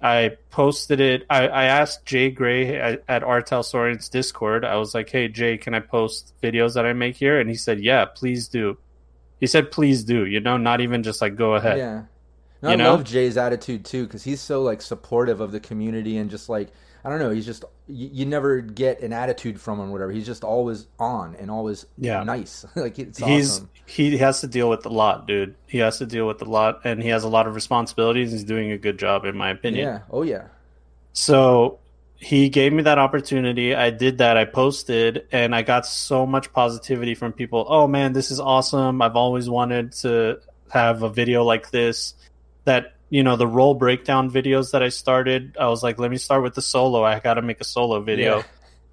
[0.00, 1.26] I posted it.
[1.28, 3.42] I, I asked Jay Gray at, at R.
[3.42, 4.64] Talsorian's Discord.
[4.64, 7.56] I was like, "Hey, Jay, can I post videos that I make here?" And he
[7.56, 8.78] said, "Yeah, please do."
[9.40, 11.76] He said, "Please do." You know, not even just like go ahead.
[11.76, 12.02] Yeah.
[12.62, 12.90] I know?
[12.92, 16.68] love Jay's attitude too because he's so like supportive of the community and just like
[17.02, 17.30] I don't know.
[17.30, 20.12] He's just you, you never get an attitude from him, or whatever.
[20.12, 22.22] He's just always on and always Yeah.
[22.24, 22.66] nice.
[22.76, 23.70] like it's he's awesome.
[23.86, 25.54] he has to deal with a lot, dude.
[25.66, 28.32] He has to deal with a lot, and he has a lot of responsibilities.
[28.32, 29.86] He's doing a good job, in my opinion.
[29.86, 30.00] Yeah.
[30.10, 30.48] Oh yeah.
[31.12, 31.78] So
[32.16, 33.74] he gave me that opportunity.
[33.74, 34.36] I did that.
[34.36, 37.64] I posted, and I got so much positivity from people.
[37.68, 39.00] Oh man, this is awesome!
[39.00, 42.14] I've always wanted to have a video like this.
[42.64, 45.56] That you know, the role breakdown videos that I started.
[45.58, 47.02] I was like, let me start with the solo.
[47.02, 48.36] I got to make a solo video.
[48.38, 48.42] Yeah.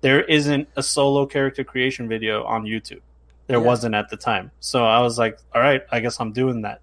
[0.02, 3.02] There isn't a solo character creation video on YouTube.
[3.46, 3.66] There Yeah.
[3.66, 4.50] wasn't at the time.
[4.60, 6.82] So I was like, all right, I guess I'm doing that.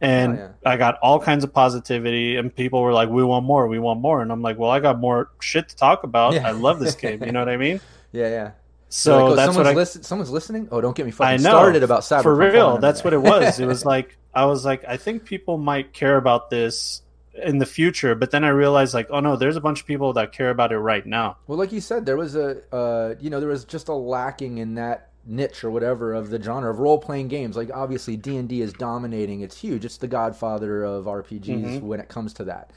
[0.00, 0.70] And Oh, yeah.
[0.72, 4.00] I got all kinds of positivity, and people were like, "We want more, we want
[4.00, 6.34] more," and I'm like, "Well, I got more shit to talk about.
[6.36, 7.22] I love this game.
[7.26, 7.80] You know what I mean?"
[8.12, 8.28] Yeah.
[8.28, 8.50] Yeah.
[8.92, 10.68] So Like, oh, that's what someone's, I listen- someone's listening.
[10.72, 12.78] Oh, don't get me I fucking know started about cyber for real.
[12.78, 13.58] That's what it was.
[13.60, 17.02] It was like I was like, I think people might care about this
[17.34, 20.12] in the future, but then I realized like, oh no, there's a bunch of people
[20.14, 21.36] that care about it right now.
[21.46, 24.58] Well, like you said, there was a, uh, you know, there was just a lacking
[24.58, 27.56] in that niche or whatever of the genre of role playing games.
[27.56, 29.84] Like obviously D and D is dominating; it's huge.
[29.84, 31.82] It's the godfather of RPGs Mhm.
[31.82, 32.70] when it comes to that.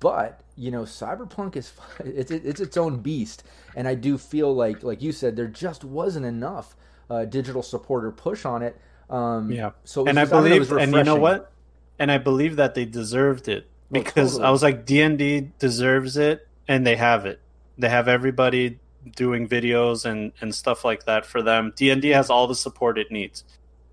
[0.00, 1.72] But you know, Cyberpunk is
[2.04, 5.84] it's it's its own beast, and I do feel like, like you said, there just
[5.84, 6.74] wasn't enough
[7.10, 8.76] uh, digital support or push on it.
[9.10, 9.70] Um, Yeah.
[9.84, 11.52] So was and I just- don't know, believe, and you know what?
[11.98, 14.48] And I believe that they deserved it because totally.
[14.48, 17.40] I was like, D and D deserves it, and they have it.
[17.78, 18.78] They have everybody
[19.14, 21.72] doing videos and and stuff like that for them.
[21.76, 23.44] D and D has all the support it needs,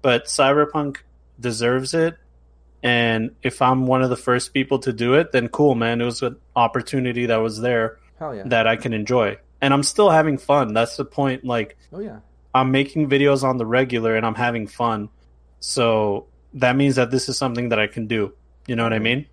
[0.01, 0.97] but Cyberpunk
[1.39, 2.17] deserves it.
[2.83, 6.01] And if I'm one of the first people to do it, then cool, man.
[6.01, 8.43] It was an opportunity that was there yeah!
[8.45, 10.73] that I can enjoy, and I'm still having fun.
[10.73, 11.45] That's the point.
[11.45, 12.19] Like oh yeah.
[12.53, 15.09] I'm making videos on the regular and I'm having fun.
[15.59, 18.33] So that means that this is something that I can do.
[18.67, 19.25] You know what I mean?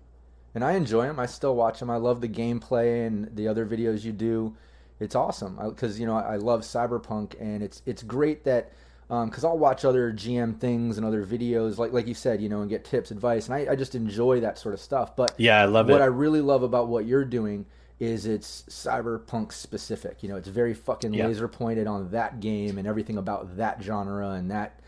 [0.53, 1.19] and I enjoy them.
[1.19, 1.89] I still watch them.
[1.89, 4.55] I love the gameplay and the other videos you do.
[4.99, 8.71] It's awesome because you know I, I love Cyberpunk, and it's it's great that
[9.11, 12.47] Um, because I'll watch other GM things and other videos like like you said, you
[12.47, 15.17] know, and get tips, advice, and I, I just enjoy that sort of stuff.
[15.17, 16.03] But Yeah, I love what it.
[16.03, 17.65] I really love about what you're doing
[17.99, 20.23] is it's cyberpunk specific.
[20.23, 21.27] You know, it's very fucking Yeah.
[21.27, 24.79] laser pointed on that game and everything about that genre and that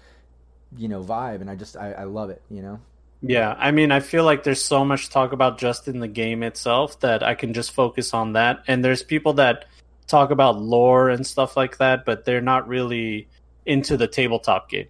[0.78, 2.42] you know vibe, and I just I, I love it.
[2.50, 2.80] You know.
[3.22, 6.44] Yeah, I mean, I feel like there's so much talk about just in the game
[6.44, 8.64] itself that I can just focus on that.
[8.68, 9.66] And there's people that
[10.08, 13.30] talk about lore and stuff like that, but they're not really
[13.66, 14.88] into the tabletop game.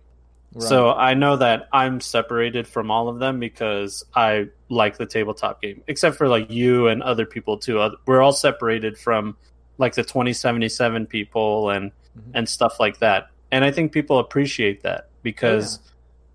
[0.60, 5.64] So I know that I'm separated from all of them because I like the tabletop
[5.64, 7.90] game, except for like you and other people too.
[8.06, 9.36] We're all separated from
[9.80, 12.32] like the 2077 people and Mhm.
[12.36, 13.30] and stuff like that.
[13.52, 15.80] And I think people appreciate that because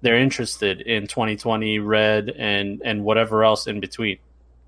[0.02, 4.18] they're interested in 2020 red and and whatever else in between.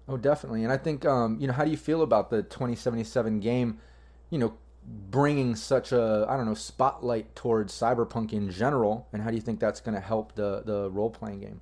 [0.09, 0.63] Oh, definitely.
[0.63, 3.79] And I think, um, you know, how do you feel about the 2077 game,
[4.31, 4.53] you know,
[4.87, 9.09] bringing such a, I don't know, spotlight towards cyberpunk in general?
[9.13, 11.61] And how do you think that's going to help the, the role playing game?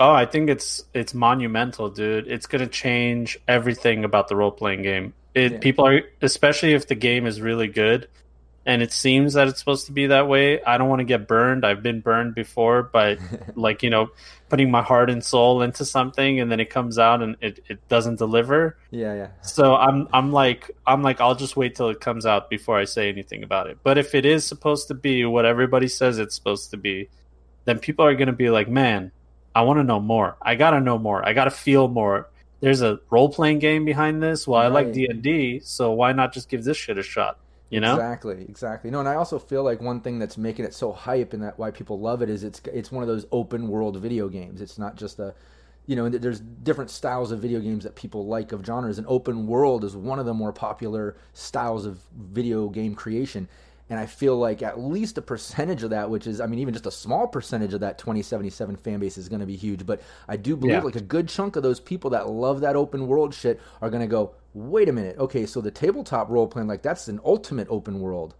[0.00, 2.28] Oh, I think it's it's monumental, dude.
[2.28, 5.12] It's gonna change everything about the role playing game.
[5.34, 5.58] It Yeah.
[5.58, 8.08] people are especially if the game is really good
[8.68, 10.62] and it seems that it's supposed to be that way.
[10.62, 11.64] I don't want to get burned.
[11.64, 13.16] I've been burned before by
[13.54, 14.10] like, you know,
[14.50, 17.88] putting my heart and soul into something and then it comes out and it, it
[17.88, 18.76] doesn't deliver.
[18.90, 19.28] Yeah, yeah.
[19.40, 22.84] So I'm I'm like I'm like I'll just wait till it comes out before I
[22.84, 23.78] say anything about it.
[23.82, 27.08] But if it is supposed to be what everybody says it's supposed to be,
[27.64, 29.12] then people are going to be like, "Man,
[29.54, 30.36] I want to know more.
[30.42, 31.26] I got to know more.
[31.26, 32.28] I got to feel more."
[32.60, 34.46] There's a role-playing game behind this.
[34.46, 37.38] Well, I like D&D, so why not just give this shit a shot,
[37.70, 37.94] you know?
[37.94, 38.90] Exactly, exactly.
[38.90, 41.58] No, and I also feel like one thing that's making it so hype and that
[41.58, 44.60] why people love it is it's it's one of those open world video games.
[44.60, 45.34] It's not just a,
[45.86, 49.46] you know, there's different styles of video games that people like of genres, and open
[49.46, 53.48] world is one of the more popular styles of video game creation.
[53.90, 56.74] And I feel like at least a percentage of that, which is, I mean, even
[56.74, 59.86] just a small percentage of that 2077 fan base is going to be huge.
[59.86, 60.82] But I do believe Yeah.
[60.82, 64.02] like a good chunk of those people that love that open world shit are going
[64.02, 67.66] to go, wait a minute, okay, so the tabletop role playing, like that's an ultimate
[67.70, 68.34] open world.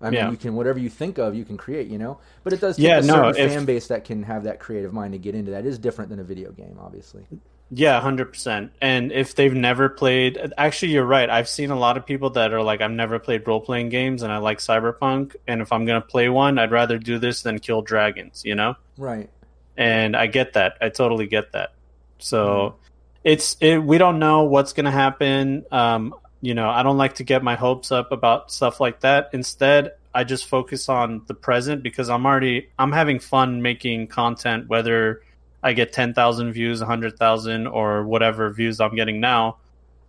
[0.00, 0.30] I mean, Yeah.
[0.30, 2.18] you can whatever you think of, you can create, you know.
[2.44, 4.60] But it does take Yeah, a no, certain if- fan base that can have that
[4.60, 5.64] creative mind to get into that.
[5.64, 7.24] It is different than a video game, obviously.
[7.70, 8.70] Yeah, hundred percent.
[8.80, 11.28] And if they've never played, actually, you're right.
[11.28, 14.22] I've seen a lot of people that are like, "I've never played role playing games,
[14.22, 15.36] and I like Cyberpunk.
[15.46, 18.76] And if I'm gonna play one, I'd rather do this than kill dragons." You know,
[18.96, 19.28] Right.
[19.76, 20.78] and I get that.
[20.80, 21.72] I totally get that.
[22.18, 22.76] So mm-hmm.
[23.24, 25.64] It's it, we don't know what's gonna happen.
[25.70, 29.30] Um, you know, I don't like to get my hopes up about stuff like that.
[29.32, 34.68] Instead, I just focus on the present because I'm already I'm having fun making content,
[34.68, 35.22] whether
[35.62, 39.56] I get ten thousand views, hundred thousand, or whatever views I'm getting now.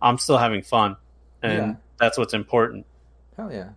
[0.00, 0.96] I'm still having fun,
[1.42, 1.74] and Yeah.
[1.98, 2.86] that's what's important.
[3.36, 3.70] Hell yeah.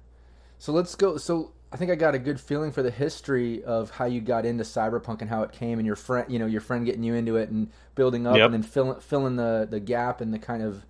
[0.59, 1.17] So let's go.
[1.17, 4.45] So I think I got a good feeling for the history of how you got
[4.45, 7.15] into cyberpunk and how it came, and your friend, you know, your friend getting you
[7.15, 8.45] into it and building up, Yep.
[8.45, 10.85] and then filling filling the the gap and the kind of,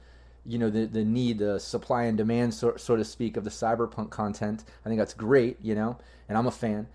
[0.46, 3.50] you know, the the need, the supply and demand, so, so to speak, of the
[3.50, 4.66] cyberpunk content.
[4.86, 6.88] I think that's great, you know, and I'm a fan.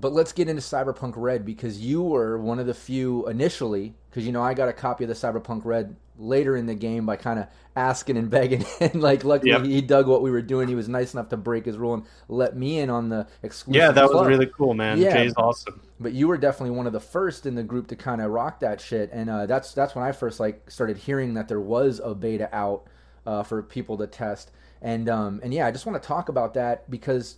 [0.00, 4.24] But let's get into Cyberpunk Red because you were one of the few initially, because
[4.24, 7.16] you know I got a copy of the Cyberpunk Red later in the game by
[7.16, 9.64] kind of asking and begging, and like luckily Yep.
[9.64, 10.68] he dug what we were doing.
[10.68, 13.78] He was nice enough to break his rule and let me in on the exclusive.
[13.78, 14.98] Yeah, that was really cool, man.
[14.98, 15.12] Yeah.
[15.12, 15.80] Jay's awesome.
[15.98, 18.60] But you were definitely one of the first in the group to kind of rock
[18.60, 22.00] that shit, and uh, that's that's when I first like started hearing that there was
[22.02, 22.84] a beta out
[23.26, 26.54] uh, for people to test, and um, and yeah, I just want to talk about
[26.54, 27.36] that because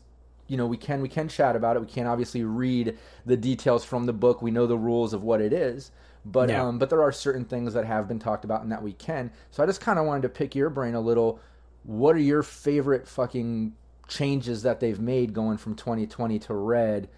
[0.48, 1.80] you know we can we can chat about it.
[1.80, 4.42] We can't obviously read the details from the book.
[4.42, 5.90] We know the rules of what it is,
[6.24, 6.66] but Yeah.
[6.66, 9.30] um, but there are certain things that have been talked about and that we can.
[9.50, 11.40] So I just kind of wanted to pick your brain a little.
[11.84, 13.72] What are your favorite fucking
[14.08, 17.08] changes that they've made going from 2020 to red?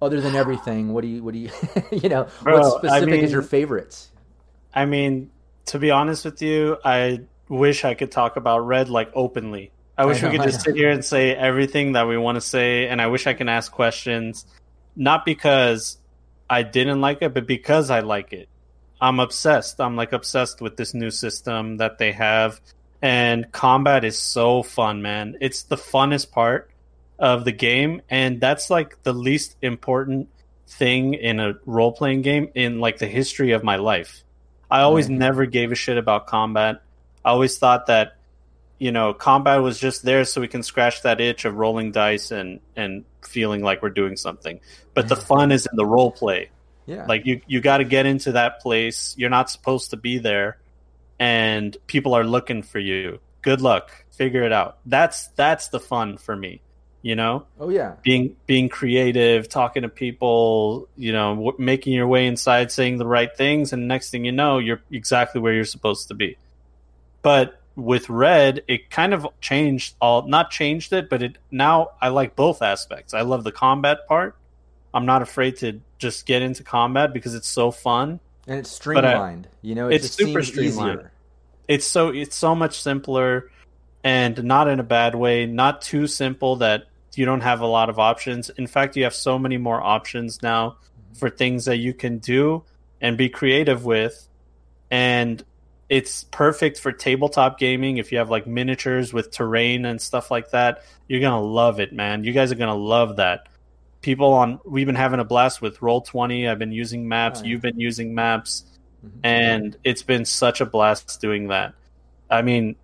[0.00, 1.50] Other than everything, what do you what do you
[1.92, 4.10] you know Bro, what I specific is your favorites?
[4.74, 5.30] I mean,
[5.66, 9.70] to be honest with you, I wish I could talk about Red like openly.
[9.96, 12.40] I wish know, we could just sit here and say everything that we want to
[12.40, 14.46] say, and I wish I can ask questions,
[14.96, 15.98] not because
[16.48, 18.48] I didn't like it, but because I like it.
[19.00, 19.80] I'm obsessed.
[19.80, 22.60] I'm like obsessed with this new system that they have,
[23.02, 25.36] and combat is so fun, man.
[25.40, 26.70] It's the funnest part
[27.18, 30.28] of the game, and that's like the least important
[30.66, 34.24] thing in a role playing game in like the history of my life.
[34.70, 35.18] I always Right.
[35.18, 36.80] never gave a shit about combat.
[37.24, 38.16] I always thought that
[38.82, 42.32] you know combat was just there so we can scratch that itch of rolling dice
[42.32, 44.58] and and feeling like we're doing something.
[44.92, 45.24] But the mm-hmm.
[45.24, 46.50] fun is in the role play.
[46.86, 49.14] Yeah, Like you you got to get into that place.
[49.16, 50.58] You're not supposed to be there
[51.20, 53.20] and people are looking for you.
[53.42, 53.92] Good luck.
[54.10, 54.78] Figure it out.
[54.84, 56.60] That's that's the fun for me,
[57.02, 57.46] you know?
[57.60, 62.72] oh yeah, being being creative, talking to people, you know, w- making your way inside,
[62.72, 66.14] saying the right things, and next thing you know, you're exactly where you're supposed to
[66.14, 66.36] be.
[67.22, 72.08] But with Red, it kind of changed all not changed it, but it now I
[72.08, 73.14] like both aspects.
[73.14, 74.36] I love the combat part.
[74.94, 78.20] I'm not afraid to just get into combat because it's so fun.
[78.46, 79.48] and it's streamlined.
[79.62, 80.98] you know, it it's just super streamlined.
[80.98, 81.12] easier.
[81.68, 83.50] It's so it's so much simpler
[84.04, 87.88] and not in a bad way, not too simple that you don't have a lot
[87.88, 88.50] of options.
[88.50, 91.14] In fact, you have so many more options now mm-hmm.
[91.14, 92.64] for things that you can do
[93.00, 94.28] and be creative with.
[94.90, 95.42] And
[95.92, 100.50] it's perfect for tabletop gaming if you have like miniatures with terrain and stuff like
[100.52, 100.82] that.
[101.06, 102.24] You're going to love it, man.
[102.24, 103.46] You guys are going to love that.
[104.00, 106.50] People on we've been having a blast with Roll20.
[106.50, 107.50] I've been using maps, Oh, yeah.
[107.50, 108.64] you've been using maps
[109.04, 109.10] Mhm.
[109.22, 111.74] and it's been such a blast doing that.
[112.30, 112.76] I mean,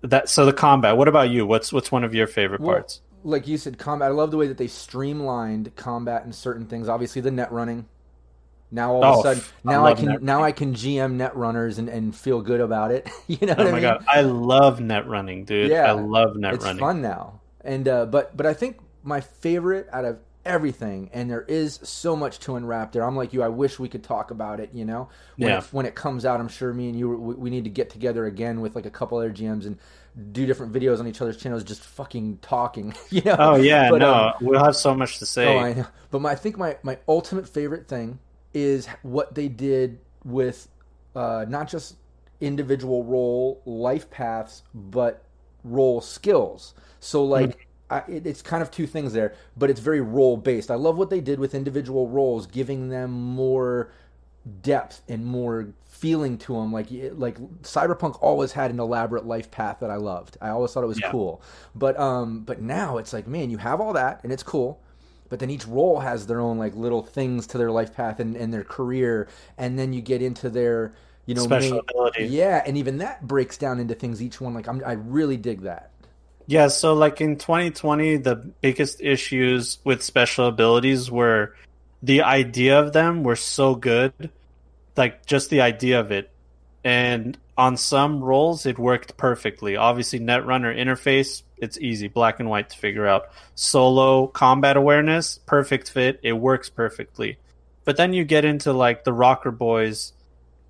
[0.00, 0.96] that so the combat.
[0.96, 1.44] What about you?
[1.46, 3.02] What's what's one of your favorite Well, parts?
[3.24, 4.08] like you said, combat.
[4.08, 6.88] I love the way that they streamlined combat and certain things.
[6.88, 7.84] Obviously, the net running.
[8.76, 11.14] Now all of Oh, a sudden, now I, love can net now I can GM
[11.14, 13.08] net runners and, and feel good about it.
[13.28, 13.80] you know what Oh I my mean?
[13.80, 15.78] god, I love net running, dude.
[15.78, 16.88] Yeah, I love net it's running.
[16.88, 17.40] fun now.
[17.62, 22.14] And uh, but but I think my favorite out of everything, and there is so
[22.14, 23.02] much to unwrap there.
[23.04, 23.42] I'm like you.
[23.42, 24.70] I wish we could talk about it.
[24.72, 25.08] You know,
[25.38, 25.56] when Yeah.
[25.56, 27.90] it, when it comes out, I'm sure me and you we, we need to get
[27.90, 29.78] together again with like a couple other GMs and
[30.32, 32.94] do different videos on each other's channels, just fucking talking.
[33.10, 33.38] You know?
[33.38, 35.44] Oh yeah, But, no, um, we'll have so much to say.
[35.44, 35.86] Oh, I know.
[36.10, 38.18] But my, I think my, my ultimate favorite thing
[38.56, 40.68] is what they did with
[41.14, 41.96] uh, not just
[42.40, 45.24] individual role life paths, but
[45.64, 46.74] role skills.
[47.00, 47.58] So like.
[47.88, 50.72] I, it, it's kind of two things there, but it's very role based.
[50.72, 53.92] I love what they did with individual roles, giving them more
[54.62, 56.72] depth and more feeling to them.
[56.72, 60.36] Like like Cyberpunk always had an elaborate life path that I loved.
[60.40, 61.10] I always thought it was Yeah.
[61.10, 61.42] cool.
[61.74, 64.80] But um, but now it's like, man, you have all that and it's cool.
[65.28, 68.36] But then each role has their own like little things to their life path and,
[68.36, 70.92] and their career, and then you get into their
[71.26, 72.26] you know Special main- ability.
[72.26, 74.54] Yeah, and even that breaks down into things each one.
[74.54, 75.90] Like I'm, I really dig that.
[76.46, 81.56] Yeah, so like in 2020, the biggest issues with special abilities were
[82.02, 84.30] the idea of them were so good,
[84.96, 86.30] like just the idea of it.
[86.84, 89.76] And on some roles, it worked perfectly.
[89.76, 93.28] Obviously, Netrunner interface, it's easy, black and white to figure out.
[93.54, 97.38] Solo combat awareness, perfect fit, it works perfectly.
[97.84, 100.12] But then you get into like the Rocker Boys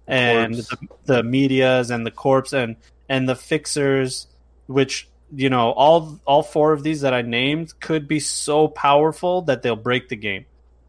[0.07, 2.77] and the, the medias and the corpse and
[3.09, 4.27] and the fixers,
[4.67, 9.43] which you know all all four of these that I named could be so powerful
[9.43, 10.47] that they'll break the game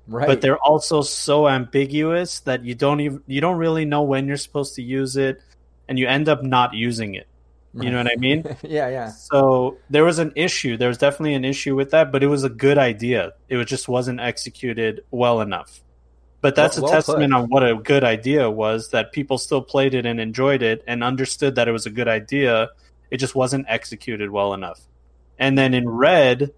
[0.10, 0.26] Right.
[0.26, 4.38] but they're also so ambiguous that you don't even you don't really know when you're
[4.38, 5.42] supposed to use it
[5.90, 7.28] and you end up not using it
[7.74, 8.44] You know what I mean?
[8.64, 9.10] yeah, yeah.
[9.10, 10.78] So there was an issue.
[10.78, 13.34] There was definitely an issue with that, but it was a good idea.
[13.50, 15.82] It just wasn't executed well enough.
[16.42, 17.40] But that's well, a well testament put.
[17.40, 21.04] on what a good idea was that people still played it and enjoyed it and
[21.04, 22.70] understood that it was a good idea.
[23.12, 24.82] It just wasn't executed well enough.
[25.40, 26.54] And then in red,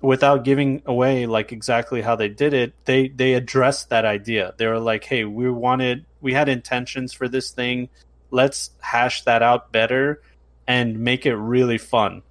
[0.00, 4.54] without giving away like exactly how they did it, they they addressed that idea.
[4.56, 7.88] They were like, "Hey, we wanted we had intentions for this thing.
[8.30, 10.22] Let's hash that out better
[10.66, 12.22] and make it really fun."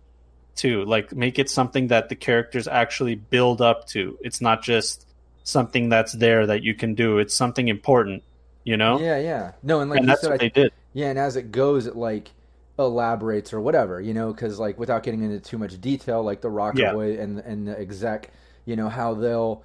[0.56, 0.86] Too.
[0.86, 4.18] Like make it something that the characters actually build up to.
[4.22, 5.06] It's not just
[5.44, 7.20] something that's there that you can do.
[7.20, 8.24] It's something important,
[8.64, 9.00] you know?
[9.00, 9.52] Yeah, yeah.
[9.64, 10.74] No, and like and that's said, what I, they did.
[10.94, 12.32] Yeah, and as it goes, it like
[12.80, 16.50] elaborates or whatever, you know, because like without getting into too much detail, like the
[16.50, 16.94] Rocket yeah.
[16.94, 18.32] Boy and and the exec,
[18.66, 19.64] you know, how they'll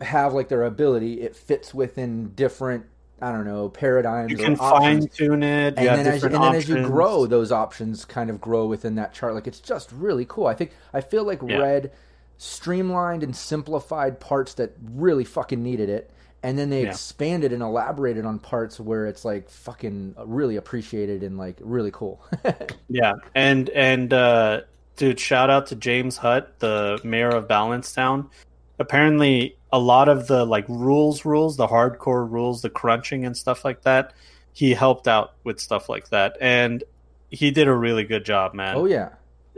[0.00, 2.86] have like their ability, it fits within different.
[3.20, 4.30] I don't know paradigms.
[4.30, 8.04] You can fine tune it, and then, as, and then as you grow, those options
[8.04, 9.34] kind of grow within that chart.
[9.34, 10.46] Like it's just really cool.
[10.46, 11.58] I think I feel like yeah.
[11.58, 11.92] Red
[12.36, 16.10] streamlined and simplified parts that really fucking needed it
[16.42, 16.90] and then they yeah.
[16.90, 22.24] expanded and elaborated on parts where it's like fucking really appreciated and like really cool.
[22.88, 24.60] yeah, and and uh,
[24.96, 28.30] dude, shout out to James Hutt, the mayor of Balancetown.
[28.78, 33.64] Apparently, a lot of the like rules, rules, the hardcore rules, the crunching and stuff
[33.64, 34.14] like that,
[34.52, 36.82] he helped out with stuff like that, and
[37.30, 38.76] he did a really good job, man.
[38.76, 39.10] Oh yeah,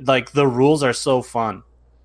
[0.05, 1.62] like the rules are so fun.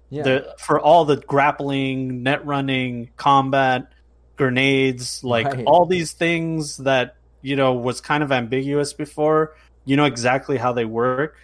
[0.10, 0.24] Yeah.
[0.24, 3.92] The, for all the grappling, net running, combat,
[4.38, 5.66] grenades, like right.
[5.66, 9.56] all these things that you know was kind of ambiguous before.
[9.84, 11.36] You know exactly how they work,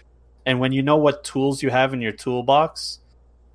[0.45, 2.99] and when you know what tools you have in your toolbox,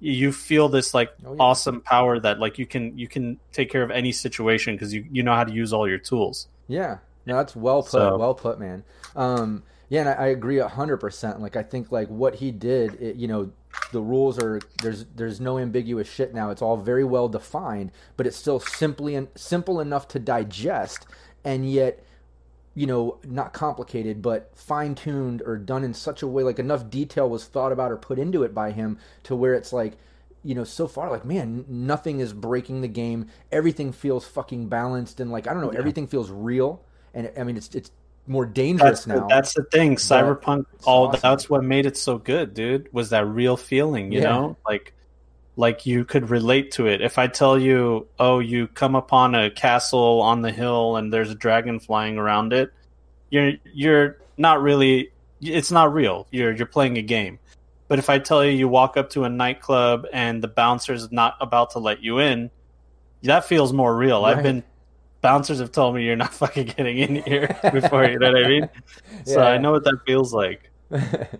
[0.01, 1.37] you feel this like oh, yeah.
[1.41, 5.07] awesome power that like you can you can take care of any situation because you
[5.11, 6.49] you know how to use all your tools.
[6.69, 7.93] Yeah, no, that's well put.
[7.93, 8.85] So, well put, man.
[9.15, 11.41] Um, yeah, and I, I agree hundred percent.
[11.41, 13.51] Like I think like what he did, it, you know,
[13.93, 16.51] the rules are there's there's no ambiguous shit now.
[16.51, 21.07] It's all very well defined, but it's still simply and simple enough to digest,
[21.45, 22.05] and yet
[22.77, 27.29] you know not complicated but fine-tuned or done in such a way like enough detail
[27.29, 29.97] was thought about or put into it by him to where it's like
[30.45, 35.19] you know so far like man nothing is breaking the game everything feels fucking balanced
[35.19, 35.79] and like i don't know yeah.
[35.79, 36.85] everything feels real
[37.15, 37.91] and i mean it's it's
[38.29, 39.21] more dangerous that's now.
[39.21, 39.97] The, that's the thing.
[39.97, 41.21] Cyberpunk all awesome.
[41.23, 44.31] that's what made it so good, dude, was that real feeling, you yeah.
[44.31, 44.57] know?
[44.67, 44.95] Like
[45.57, 47.01] like you could relate to it.
[47.01, 51.31] If I tell you, "Oh, you come upon a castle on the hill and there's
[51.31, 52.73] a dragon flying around it."
[53.31, 56.27] You're you're not really it's not real.
[56.31, 57.39] You're you're playing a game.
[57.89, 61.37] But if I tell you you walk up to a nightclub and the bouncer's not
[61.41, 62.51] about to let you in,
[63.23, 64.23] that feels more real.
[64.23, 64.37] Right.
[64.37, 64.65] I've been
[65.21, 68.05] bouncers have told me you're not fucking getting in here before.
[68.05, 68.69] You know what I mean?
[69.25, 69.49] So yeah.
[69.49, 70.71] I know what that feels like.
[70.91, 71.31] no, and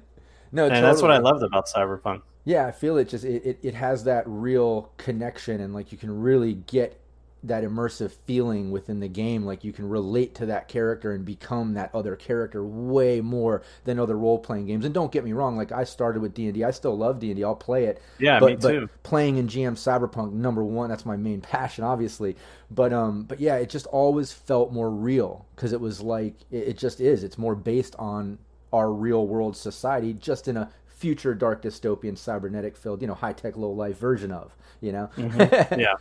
[0.53, 0.81] totally.
[0.81, 2.23] that's what I loved about Cyberpunk.
[2.47, 5.99] Yeah, I feel it just it, it, it has that real connection and like you
[5.99, 6.99] can really get
[7.43, 9.45] that immersive feeling within the game.
[9.45, 13.99] Like you can relate to that character and become that other character way more than
[13.99, 14.85] other role-playing games.
[14.85, 17.57] And don't get me wrong like i started with d&d i still love d&d i'll
[17.57, 18.01] play it.
[18.21, 18.81] Yeah but, me too.
[18.83, 22.37] but playing in gm cyberpunk number one that's my main passion obviously.
[22.71, 26.69] But um but yeah it just always felt more real because it was like it,
[26.69, 27.25] it just is.
[27.25, 28.39] It's more based on
[28.73, 33.33] our real world society just in a future dark dystopian cybernetic filled you know high
[33.33, 35.81] tech low life version of you know mm-hmm.
[35.81, 35.95] yeah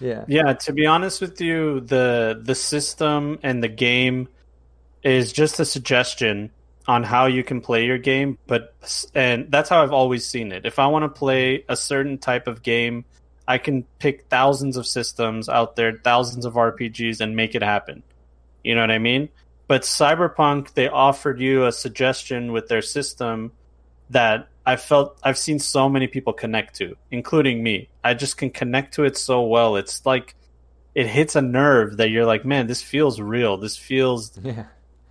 [0.00, 0.24] yeah.
[0.26, 4.28] Yeah, to be honest with you, the the system and the game
[5.02, 6.50] is just a suggestion
[6.88, 8.74] on how you can play your game, but
[9.14, 10.64] and that's how I've always seen it.
[10.64, 13.04] If I want to play a certain type of game,
[13.46, 18.02] I can pick thousands of systems out there, thousands of RPGs and make it happen.
[18.64, 19.28] You know what I mean?
[19.68, 23.52] But Cyberpunk they offered you a suggestion with their system
[24.10, 27.88] that I felt I've seen so many people connect to, including me.
[28.04, 29.76] I just can connect to it so well.
[29.76, 30.34] It's like
[30.94, 33.56] it hits a nerve that you're like, man, this feels real.
[33.56, 34.66] This feels yeah.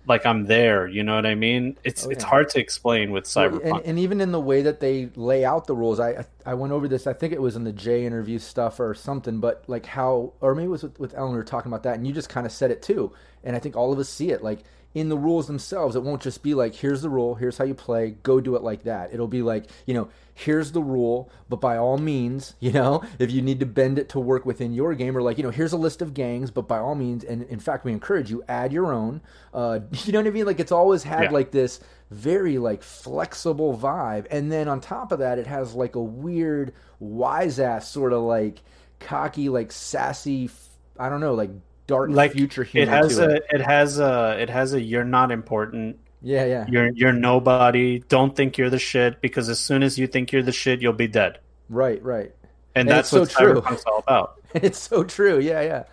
[0.06, 0.86] like I'm there.
[0.86, 1.76] You know what I mean?
[1.82, 3.78] It's oh, it's hard to explain with Cyberpunk.
[3.78, 6.72] And, and, even in the way that they lay out the rules, I I went
[6.72, 7.06] over this.
[7.06, 9.40] I think it was in the J interview stuff or something.
[9.40, 11.32] But like how, or maybe it was with, with Ellen.
[11.32, 13.12] We were talking about that, and you just kind of said it too.
[13.42, 14.44] And I think all of us see it.
[14.44, 14.60] Like
[14.92, 17.74] in the rules themselves, it won't just be like, here's the rule, here's how you
[17.74, 19.14] play, go do it like that.
[19.14, 23.30] It'll be like, you know, here's the rule, but by all means, you know, if
[23.30, 25.72] you need to bend it to work within your game, or like, you know, here's
[25.72, 28.72] a list of gangs, but by all means, and in fact, we encourage you, add
[28.72, 29.20] your own.
[29.54, 30.46] Uh, you know what I mean?
[30.46, 31.30] Like, it's always had yeah.
[31.30, 31.80] like this
[32.10, 34.26] very like flexible vibe.
[34.30, 38.22] And then on top of that, it has like a weird, wise ass sort of
[38.22, 38.62] like
[38.98, 40.50] cocky, like sassy,
[40.98, 41.50] I don't know, like
[41.90, 42.82] dark like future humor.
[42.84, 43.42] It has a it.
[43.50, 46.66] it has a it has a you're not important Yeah, yeah.
[46.68, 48.00] You're you're nobody.
[48.08, 50.92] Don't think you're the shit because as soon as you think you're the shit, you'll
[50.92, 51.38] be dead.
[51.68, 52.32] Right, right.
[52.74, 54.36] And, and that's what so Cyberpunk's all about.
[54.52, 55.38] It's so true.
[55.38, 55.84] Yeah, yeah.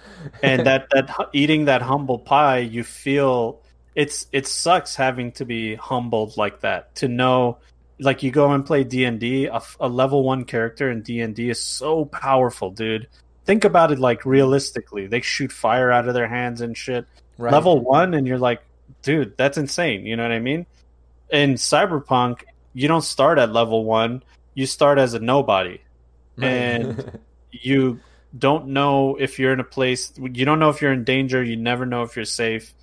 [0.42, 3.62] and that that eating that humble pie, you feel
[3.94, 6.96] it's it sucks having to be humbled like that.
[6.96, 7.60] To know
[8.00, 12.06] like you go and play D&D, a, a level 1 character in D&D is so
[12.06, 13.08] powerful, dude.
[13.48, 15.08] Think about it like realistically.
[15.08, 17.08] They shoot fire out of their hands and shit.
[17.40, 17.52] Right.
[17.52, 18.62] Level 1 and you're like,
[19.02, 20.06] dude, that's insane.
[20.06, 20.66] You know what I mean?
[21.32, 22.44] In Cyberpunk,
[22.78, 24.22] you don't start at level one.
[24.54, 25.82] You start as a nobody,
[26.38, 26.48] right.
[26.48, 27.20] and
[27.52, 28.00] you
[28.38, 30.14] don't know if you're in a place.
[30.18, 31.44] You don't know if you're in danger.
[31.44, 32.76] You never know if you're safe,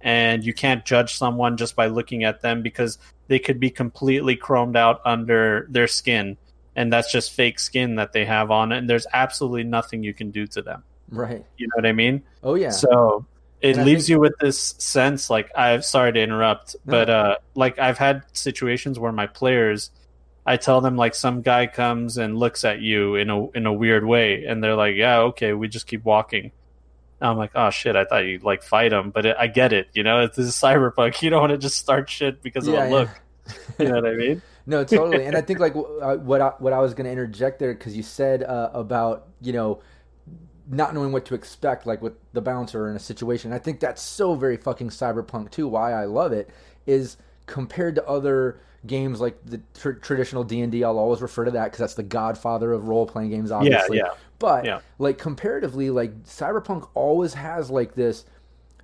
[0.00, 4.36] and you can't judge someone just by looking at them because they could be completely
[4.36, 6.36] chromed out under their skin,
[6.80, 10.30] and that's just fake skin that they have on, and there's absolutely nothing you can
[10.30, 10.82] do to them.
[11.10, 11.44] Right.
[11.58, 12.22] You know what I mean?
[12.42, 12.70] Oh yeah.
[12.70, 13.26] So
[13.60, 14.10] it and leaves think...
[14.10, 16.92] you with this sense like i'm sorry to interrupt no.
[16.92, 19.90] but uh like i've had situations where my players
[20.46, 23.72] i tell them like some guy comes and looks at you in a in a
[23.72, 26.52] weird way and they're like yeah okay we just keep walking
[27.22, 27.96] I'm like, oh shit!
[27.96, 29.88] I thought you'd like fight him, but it, I get it.
[29.92, 31.20] You know, this is cyberpunk.
[31.20, 33.10] You don't want to just start shit because yeah, of a yeah.
[33.78, 34.42] you know what I mean?
[34.66, 35.24] no, totally.
[35.24, 37.96] And I think like uh, what I, what I was going to interject there because
[37.96, 39.80] you said uh, about you know
[40.68, 43.52] not knowing what to expect, like with the bouncer in a situation.
[43.52, 45.66] I think that's so very fucking cyberpunk too.
[45.66, 46.50] Why I love it
[46.86, 47.16] is
[47.46, 51.64] compared to other games like the tr- traditional D and I'll always refer to that
[51.64, 53.98] because that's the godfather of role playing games, obviously.
[53.98, 54.14] Yeah, yeah.
[54.38, 54.80] But yeah.
[54.98, 58.24] like comparatively, like Cyberpunk always has like this: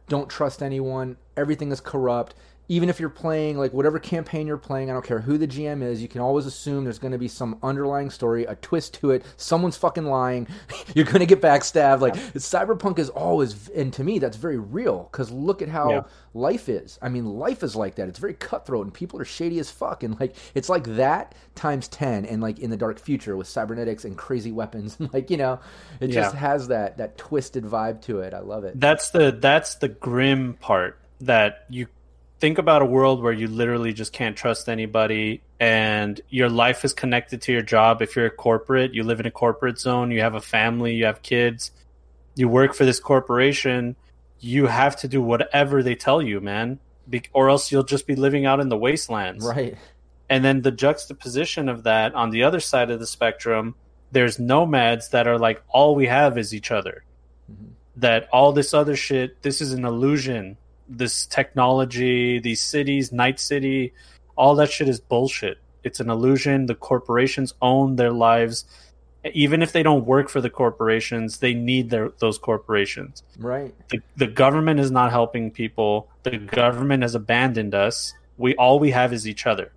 [0.08, 1.16] don't trust anyone.
[1.36, 2.34] Everything is corrupt
[2.68, 5.82] even if you're playing like whatever campaign you're playing, I don't care who the GM
[5.82, 9.12] is, you can always assume there's going to be some underlying story, a twist to
[9.12, 9.24] it.
[9.36, 10.48] Someone's fucking lying.
[10.94, 12.00] you're going to get backstabbed.
[12.00, 16.02] Like cyberpunk is always, and to me, that's very real because look at how yeah.
[16.34, 16.98] life is.
[17.00, 18.08] I mean, life is like that.
[18.08, 20.02] It's very cutthroat, and people are shady as fuck.
[20.02, 24.04] And like, it's like that times ten, and like in the dark future with cybernetics
[24.04, 24.96] and crazy weapons.
[25.06, 25.60] And like, you know,
[26.00, 26.22] it yeah.
[26.22, 28.32] just has that that twisted vibe to it.
[28.32, 28.80] I love it.
[28.80, 31.86] That's the that's the grim part that you
[32.38, 36.92] think about a world where you literally just can't trust anybody and your life is
[36.92, 38.02] connected to your job.
[38.02, 41.06] If you're a corporate you live in a corporate zone you have a family you
[41.06, 41.70] have kids
[42.34, 43.96] you work for this corporation
[44.40, 46.78] you have to do whatever they tell you man
[47.08, 49.44] Be- or else you'll just be living out in the wastelands.
[49.44, 49.76] Right.
[50.28, 53.74] And then the juxtaposition of that on the other side of the spectrum
[54.12, 57.02] there's nomads that are like all we have is each other.
[57.50, 57.70] Mm-hmm.
[58.00, 60.56] that all this other shit this is an illusion
[60.88, 63.92] this technology, these cities, Night City,
[64.36, 65.58] all that shit is bullshit.
[65.82, 66.66] It's an illusion.
[66.66, 68.64] The corporations own their lives.
[69.32, 73.22] Even if they don't work for the corporations, they need their, those corporations.
[73.38, 73.74] Right.
[73.88, 76.08] The, the government is not helping people.
[76.22, 78.14] The government has abandoned us.
[78.38, 79.72] We all we have is each other.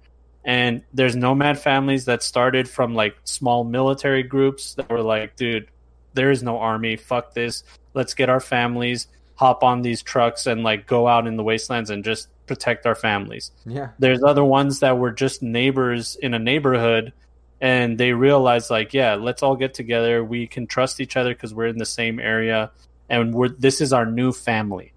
[0.45, 5.68] And there's nomad families that started from like small military groups that were like, dude,
[6.14, 6.95] there is no army.
[6.95, 7.64] Fuck this.
[7.93, 9.07] Let's get our families
[9.40, 12.94] hop on these trucks and like go out in the wastelands and just protect our
[12.94, 13.52] families.
[13.66, 13.92] Yeah.
[13.98, 17.14] There's other ones that were just neighbors in a neighborhood
[17.62, 20.22] and they realized like, yeah, let's all get together.
[20.26, 22.72] We can trust each other because we're in the same area
[23.08, 24.92] and we're this is our new family.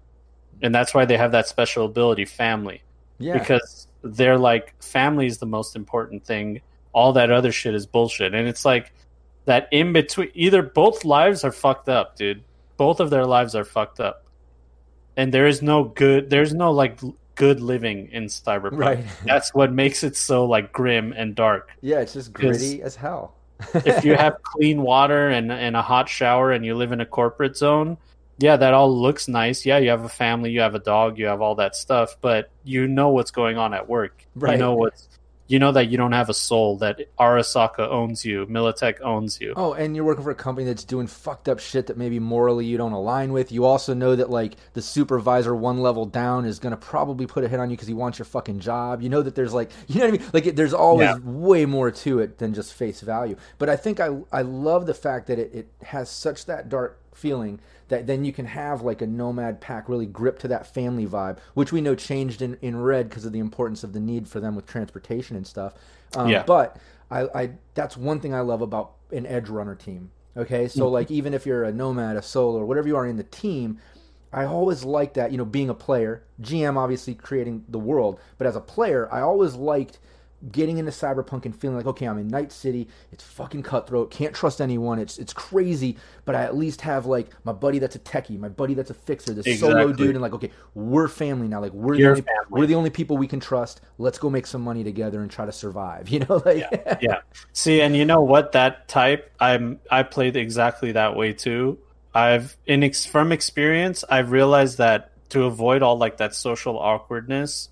[0.61, 2.81] And that's why they have that special ability, family.
[3.19, 3.37] Yeah.
[3.37, 6.59] Because they're like family is the most important thing.
[6.91, 8.33] All that other shit is bullshit.
[8.33, 8.91] And it's like
[9.45, 12.43] that in between either both lives are fucked up, dude.
[12.75, 14.22] Both of their lives are fucked up
[15.17, 16.99] and there is no good there's no like
[17.35, 18.77] good living in cyberpunk.
[18.77, 19.05] Right.
[19.25, 21.71] That's what makes it so like grim and dark.
[21.81, 23.35] Yeah it's just gritty as hell.
[23.73, 27.05] if you have clean water and, and a hot shower and you live in a
[27.05, 27.97] corporate zone
[28.39, 29.65] yeah that all looks nice.
[29.65, 32.49] Yeah you have a family you have a dog you have all that stuff but
[32.63, 34.25] you know what's going on at work.
[34.35, 34.53] Right.
[34.53, 35.07] you know what's
[35.47, 39.53] you know that you don't have a soul, that Arasaka owns you, Militech owns you.
[39.55, 42.65] Oh, and you're working for a company that's doing fucked up shit that maybe morally
[42.65, 43.51] you don't align with.
[43.51, 47.43] You also know that, like, the supervisor one level down is going to probably put
[47.43, 49.01] a hit on you because he wants your fucking job.
[49.01, 50.29] You know that there's, like, you know what I mean?
[50.33, 51.19] Like, it, there's always yeah.
[51.23, 53.35] way more to it than just face value.
[53.57, 56.99] But I think I, I love the fact that it, it has such that dark
[57.13, 61.05] feeling that then you can have like a nomad pack really grip to that family
[61.05, 64.27] vibe, which we know changed in, in red because of the importance of the need
[64.27, 65.73] for them with transportation and stuff.
[66.15, 66.43] Um, yeah.
[66.43, 66.77] But
[67.11, 70.11] I, I that's one thing I love about an edge runner team.
[70.35, 70.93] Okay, so mm-hmm.
[70.93, 73.79] like even if you're a nomad, a solo, or whatever you are in the team,
[74.31, 75.31] I always like that.
[75.31, 79.21] You know, being a player, GM obviously creating the world, but as a player, I
[79.21, 79.99] always liked
[80.51, 84.35] getting into cyberpunk and feeling like okay i'm in night city it's fucking cutthroat can't
[84.35, 87.99] trust anyone it's it's crazy but i at least have like my buddy that's a
[87.99, 89.81] techie my buddy that's a fixer this Exactly.
[89.81, 92.45] solo dude and like okay we're family now like we're the, only, family.
[92.49, 95.45] we're the only people we can trust let's go make some money together and try
[95.45, 97.19] to survive you know like yeah, yeah.
[97.51, 98.51] See, and you know what?
[98.53, 101.79] That type, I'm I played exactly that way too.
[102.13, 107.69] I've in ex- from experience, I've realized that to avoid all like that social awkwardness,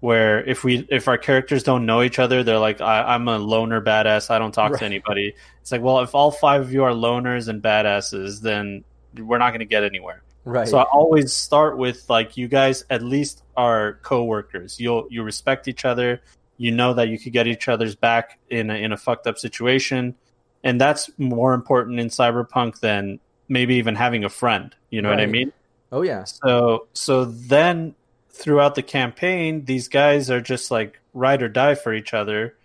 [0.00, 3.38] where if we if our characters don't know each other, they're like, I, I'm a
[3.38, 4.30] loner badass.
[4.30, 4.78] I don't talk Right.
[4.80, 5.34] to anybody.
[5.60, 8.84] It's like, well, if all five of you are loners and badasses, then
[9.18, 10.22] we're not going to get anywhere.
[10.44, 14.80] right So I always start with like you guys at least are coworkers.
[14.80, 16.22] You'll you respect each other.
[16.56, 19.38] You know that you could get each other's back in a, in a fucked up
[19.38, 20.14] situation,
[20.62, 24.74] and that's more important in cyberpunk than maybe even having a friend.
[24.90, 25.52] You know what I mean?
[25.92, 27.94] oh yeah So so then
[28.30, 32.56] throughout the campaign, these guys are just like ride or die for each other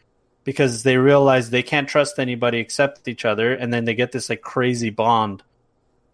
[0.44, 4.30] because they realize they can't trust anybody except each other, and then they get this
[4.30, 5.42] like crazy bond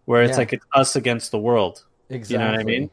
[0.06, 0.38] where it's Yeah.
[0.38, 1.84] like it's us against the world.
[2.08, 2.90] exactly You know what I mean?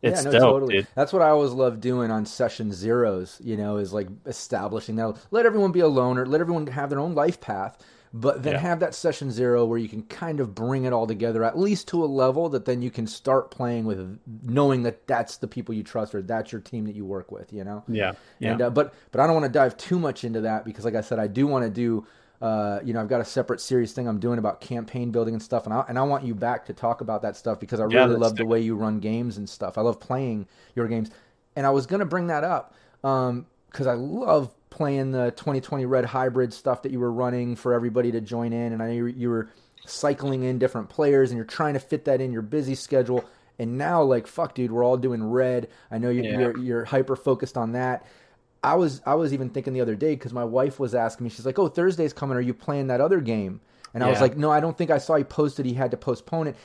[0.00, 0.74] It's yeah, no, dope, totally.
[0.76, 0.86] dude.
[0.94, 3.40] That's what I always love doing on session zeros.
[3.42, 5.16] You know, is like establishing that.
[5.32, 6.24] Let everyone be a loner.
[6.24, 7.76] Let everyone have their own life path.
[8.12, 8.56] But then Yeah.
[8.56, 11.88] have that session zero where you can kind of bring it all together, at least
[11.88, 15.74] to a level that then you can start playing with, knowing that that's the people
[15.74, 17.52] you trust or that's your team that you work with.
[17.52, 17.84] You know.
[17.88, 20.64] Yeah, yeah, And uh, but but I don't want to dive too much into that
[20.64, 22.06] because, like I said, I do want to do.
[22.40, 25.42] Uh, you know, I've got a separate series thing I'm doing about campaign building and
[25.42, 27.84] stuff, and I and I want you back to talk about that stuff because I
[27.84, 29.76] Yeah, really love the way you run games and stuff.
[29.76, 30.46] I love playing
[30.76, 31.10] your games,
[31.56, 36.52] and I was gonna bring that up because I love playing the 2020 Red Hybrid
[36.54, 39.50] stuff that you were running for everybody to join in, and I know you were,
[39.86, 43.24] cycling in different players, and you're trying to fit that in your busy schedule.
[43.58, 45.68] And now, like, fuck, dude, we're all doing red.
[45.90, 46.38] I know you, Yeah.
[46.38, 48.04] you're you're hyper focused on that.
[48.62, 51.30] I was I was even thinking the other day because my wife was asking me.
[51.30, 52.36] She's like, "Oh, Thursday's coming.
[52.36, 53.60] Are you playing that other game?"
[53.94, 55.96] And I was like, "No, I don't think I saw he posted he had to
[55.96, 56.56] postpone it."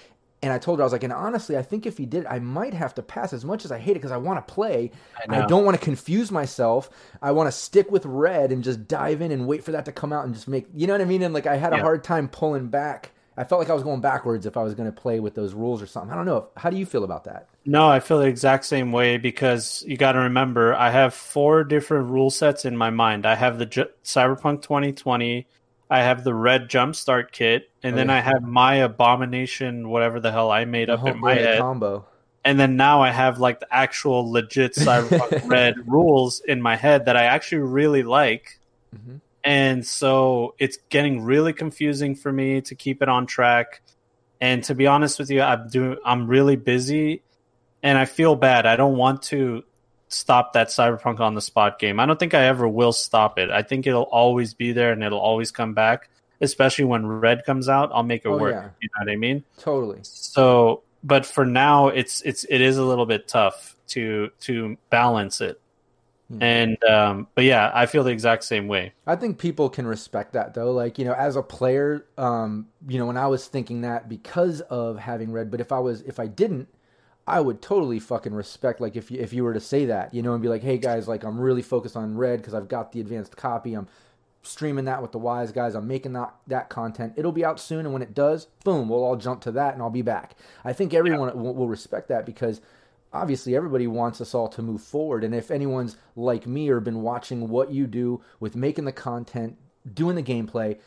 [0.43, 2.39] And I told her I was like, "And honestly, I think if he did, I
[2.39, 3.31] might have to pass.
[3.31, 4.91] As much as I hate it because I want to play,
[5.29, 6.89] I I, don't want to confuse myself.
[7.21, 9.91] I want to stick with red and just dive in and wait for that to
[9.91, 11.79] come out and just make you know what I mean." And like I had a
[11.79, 13.11] hard time pulling back.
[13.35, 15.53] I felt like I was going backwards if I was going to play with those
[15.53, 16.11] rules or something.
[16.11, 16.49] I don't know.
[16.55, 17.47] How do you feel about that?
[17.65, 21.63] No, I feel the exact same way because you got to remember, I have four
[21.63, 23.25] different rule sets in my mind.
[23.25, 25.47] I have the J- Cyberpunk 2020,
[25.93, 28.15] I have the Red Jumpstart kit, and Oh, then yeah.
[28.17, 31.59] I have my Abomination, whatever the hell I made up in my head.
[31.59, 32.05] combo.
[32.45, 37.05] and then now I have like the actual legit Cyberpunk Red rules in my head
[37.05, 38.59] that I actually really like.
[38.95, 39.21] Mhm.
[39.45, 43.81] And so it's getting really confusing for me to keep it on track.
[44.41, 47.21] And to be honest with you, I'm doing I'm really busy
[47.81, 48.65] and I feel bad.
[48.65, 49.63] I don't want to
[50.13, 51.99] stop that Cyberpunk on the spot game.
[51.99, 53.49] I don't think I ever will stop it.
[53.49, 56.09] I think it'll always be there and it'll always come back.
[56.41, 58.53] Especially when Red comes out, I'll make it Oh, work.
[58.53, 58.69] yeah.
[58.81, 59.43] You know what I mean?
[59.59, 59.99] Totally.
[60.03, 65.39] So, but for now, it's it's it is a little bit tough to to balance
[65.39, 65.61] it.
[66.29, 66.43] Hmm.
[66.43, 68.93] And um, but yeah, I feel the exact same way.
[69.07, 70.71] I think people can respect that though.
[70.71, 74.59] Like, you know, as a player, um, you know, when I was thinking that because
[74.61, 76.67] of having red, but if I was if I didn't,
[77.25, 80.21] I would totally fucking respect like if you if you were to say that, you
[80.21, 82.91] know, and be like, "Hey guys, like I'm really focused on red because I've got
[82.91, 83.73] the advanced copy.
[83.73, 83.87] I'm
[84.41, 85.73] streaming that with the wise guys.
[85.73, 87.13] I'm making that that content.
[87.15, 89.81] It'll be out soon and when it does, boom, we'll all jump to that and
[89.81, 92.59] I'll be back." I think everyone will, will respect that because
[93.13, 97.03] obviously everybody wants us all to move forward and if anyone's like me or been
[97.03, 99.55] watching what you do with making the content
[99.93, 100.77] doing the gameplay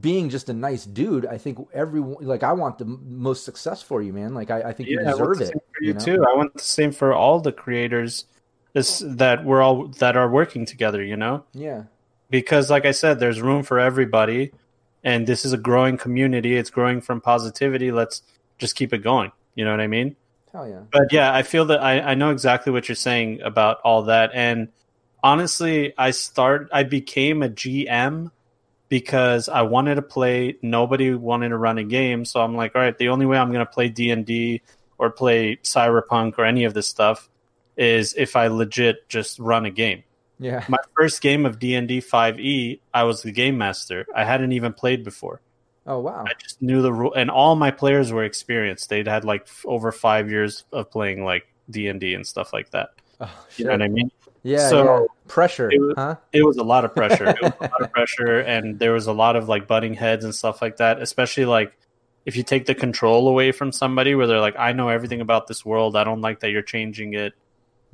[0.00, 4.00] being just a nice dude i think everyone like i want the most success for
[4.00, 6.00] you man like i, I think you deserve it for you, know?
[6.00, 6.24] too.
[6.24, 8.26] I want the same for all the creators
[8.72, 11.02] this, that we're all that are working together.
[11.02, 11.84] You know, yeah
[12.30, 14.52] because like I said, there's room for everybody,
[15.04, 16.56] and this is a growing community.
[16.56, 17.92] It's growing from positivity.
[17.92, 18.22] Let's
[18.58, 19.32] just keep it going.
[19.54, 20.16] You know what I mean?
[20.52, 23.80] hell yeah But yeah, I feel that I, I know exactly what you're saying about
[23.84, 24.30] all that.
[24.34, 24.68] And
[25.22, 28.30] honestly, I start I became a GM
[28.92, 30.58] because I wanted to play.
[30.60, 33.50] Nobody wanted to run a game, so I'm like, all right, the only way I'm
[33.50, 34.60] going to play D and D
[34.98, 37.30] or play Cyberpunk or any of this stuff
[37.74, 40.02] is if I legit just run a game.
[40.38, 44.04] yeah My first game of D and D 5e, I was the game master.
[44.14, 45.40] I hadn't even played before.
[45.86, 48.90] oh wow I just knew the rule, and all my players were experienced.
[48.90, 52.52] They'd had like f- over five years of playing like D and D and stuff
[52.52, 52.90] like that.
[53.22, 54.10] oh, You know what I mean?
[54.42, 55.06] Yeah so yeah.
[55.28, 57.28] pressure it was- huh It was a lot of pressure.
[57.28, 60.24] It was a lot of pressure, and there was a lot of like butting heads
[60.24, 61.00] and stuff like that.
[61.00, 61.72] Especially like
[62.26, 65.46] if you take the control away from somebody, where they're like, "I know everything about
[65.46, 65.96] this world.
[65.96, 67.34] I don't like that you're changing it."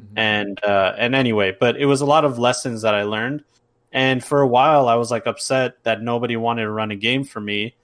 [0.01, 0.18] Mhm.
[0.18, 3.44] And uh, and anyway, but it was a lot of lessons that I learned.
[3.92, 7.24] And for a while, I was like upset that nobody wanted to run a game
[7.24, 7.74] for me.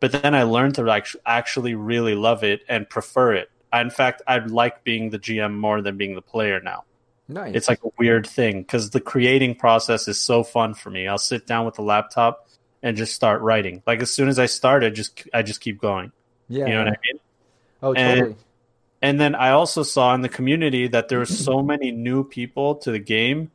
[0.00, 3.48] But then I learned to like actually really love it and prefer it.
[3.72, 6.84] In fact, I like being the GM more than being the player now.
[7.28, 7.54] Nice.
[7.54, 11.08] It's like a weird thing because the creating process is so fun for me.
[11.08, 12.48] I'll sit down with the laptop
[12.82, 13.82] and just start writing.
[13.86, 16.12] Like as soon as I start, I just I just keep going.
[16.48, 16.66] yeah.
[16.66, 17.20] You know what I mean?
[17.82, 18.36] Oh, And- totally.
[19.02, 22.76] And then I also saw in the community that there were so many new people
[22.76, 23.50] to the game.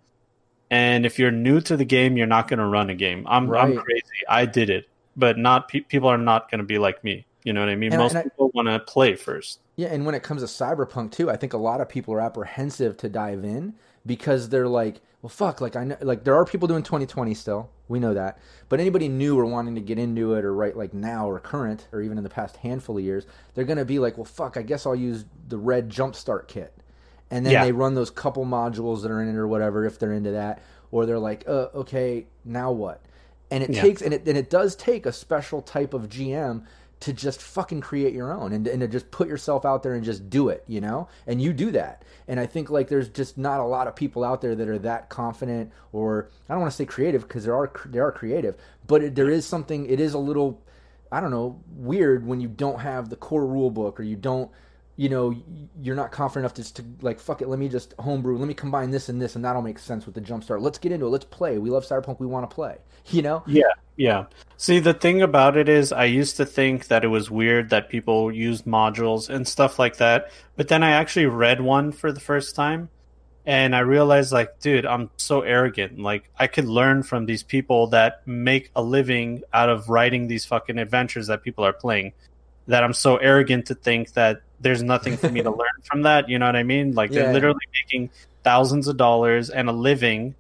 [0.70, 3.26] And if you're new to the game, you're not going to run a game.
[3.28, 4.04] I'm I'm crazy.
[4.30, 7.26] I did it, but not pe- people are not going to be like me.
[7.50, 7.92] You know what I mean?
[7.92, 9.60] And Most I- people want to play first.
[9.76, 12.22] Yeah, and when it comes to cyberpunk too, I think a lot of people are
[12.22, 13.74] apprehensive to dive in
[14.06, 17.72] because they're like, well, fuck, like I know, like there are people doing 2020 still,
[17.88, 18.38] we know that,
[18.70, 21.88] but anybody new or wanting to get into it or right like now or current
[21.92, 23.26] or even in the past handful of years,
[23.56, 26.72] they're gonna be like, well, fuck, I guess I'll use the red jumpstart kit,
[27.32, 27.64] and then Yeah.
[27.66, 30.62] they run those couple modules that are in it or whatever if they're into that,
[30.92, 33.02] or they're like, uh, okay, now what?
[33.50, 33.82] And it Yeah.
[33.82, 36.62] takes and it and it does take a special type of GM
[37.02, 40.04] to just fucking create your own and, and to just put yourself out there and
[40.04, 41.08] just do it, you know?
[41.28, 42.04] And you do that.
[42.28, 44.80] And I think like there's just not a lot of people out there that are
[44.80, 48.58] that confident or I don't want to say creative because there are they are creative,
[48.86, 50.62] but it, there is something it is a little
[51.12, 54.52] I don't know, weird when you don't have the core rule book or you don't
[55.00, 55.34] you know,
[55.82, 58.54] you're not confident enough just to like fuck it, let me just homebrew, let me
[58.54, 60.60] combine this and this and that'll make sense with the jumpstart.
[60.60, 61.10] Let's get into it.
[61.10, 61.58] Let's play.
[61.58, 62.78] We love Cyberpunk, we want to play.
[63.12, 63.44] You know?
[63.48, 64.26] Yeah, yeah.
[64.58, 67.90] See, the thing about it is, I used to think that it was weird that
[67.90, 70.30] people used modules and stuff like that.
[70.56, 72.90] But then I actually read one for the first time,
[73.48, 75.98] and I realized, like, dude, I'm so arrogant.
[75.98, 80.46] Like, I could learn from these people that make a living out of writing these
[80.46, 82.14] fucking adventures that people are playing.
[82.68, 86.30] That I'm so arrogant to think that there's nothing for me to learn from that.
[86.30, 86.94] You know what I mean?
[86.94, 87.24] Like, Yeah.
[87.24, 88.10] they're literally making
[88.44, 90.36] thousands of dollars and a living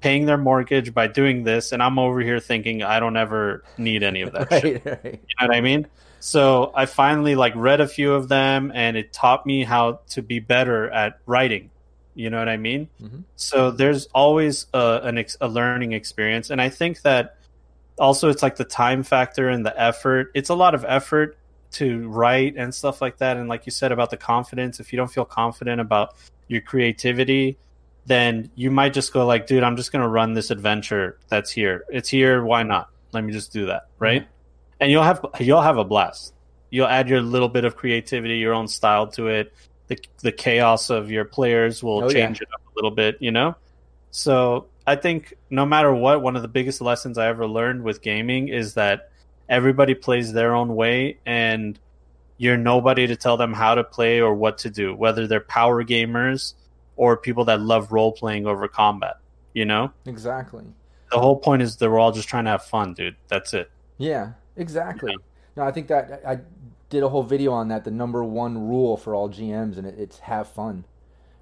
[0.00, 4.02] paying their mortgage by doing this and i'm over here thinking i don't ever need
[4.02, 5.14] any of that shit right, right.
[5.14, 5.86] you know what i mean
[6.20, 10.20] so i finally like read a few of them and it taught me how to
[10.20, 11.70] be better at writing
[12.14, 13.24] you know what i mean Mhm.
[13.36, 17.38] so there's always a, an ex- a learning experience and i think that
[17.98, 21.36] also it's like the time factor and the effort it's a lot of effort
[21.74, 23.36] to write and stuff like that.
[23.36, 26.14] And like you said about the confidence if you don't feel confident about
[26.48, 27.56] your creativity
[28.06, 31.50] then you might just go like dude i'm just going to run this adventure that's
[31.50, 31.84] here.
[31.88, 32.44] It's here.
[32.44, 32.90] Why not?
[33.12, 33.88] Let me just do that.
[33.98, 34.22] Right?
[34.22, 34.30] Mm-hmm.
[34.80, 36.34] And you'll have you'll have a blast.
[36.70, 39.54] You'll add your little bit of creativity your own style to it.
[39.86, 42.26] The, the chaos of your players will Oh, yeah.
[42.26, 43.54] change it up a little bit you know?
[44.10, 48.02] So i think no matter what one of the biggest lessons i ever learned with
[48.02, 49.10] gaming is that
[49.48, 51.78] everybody plays their own way and
[52.38, 55.84] you're nobody to tell them how to play or what to do whether they're power
[55.84, 56.54] gamers
[56.96, 59.16] or people that love role playing over combat
[59.52, 60.64] you know Exactly.
[61.10, 63.70] the whole point is that we're all just trying to have fun dude that's it
[63.98, 65.16] Yeah, exactly.
[65.56, 66.40] No, I think that I
[66.90, 67.84] did a whole video on that.
[67.84, 70.84] The number one rule for all GMs, and it, it's have fun.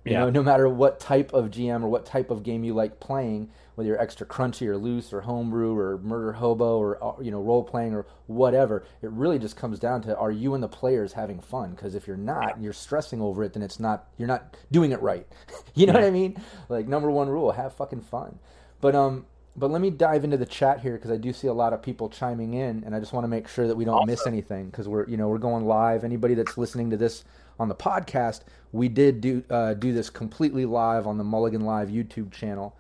[0.05, 0.21] You Yeah.
[0.21, 3.49] know, no matter what type of GM or what type of game you like playing,
[3.75, 7.41] whether you're extra crunchy or loose or homebrew or murder hobo or uh, you know
[7.41, 11.13] role playing or whatever, it really just comes down to are you and the players
[11.13, 11.71] having fun?
[11.71, 15.01] Because if you're not, you're stressing over it, then it's not you're not doing it
[15.01, 15.27] right.
[15.75, 16.37] you know what I mean?
[16.69, 18.39] Like number one rule, have fucking fun.
[18.81, 21.53] But um, but let me dive into the chat here because I do see a
[21.53, 24.07] lot of people chiming in, and I just want to make sure that we don't
[24.07, 26.05] miss anything because we're you know we're going live.
[26.05, 27.25] Anybody that's listening to this
[27.59, 28.41] on the podcast,
[28.73, 32.77] we did do uh, do this completely live on the Mulligan Live YouTube channel.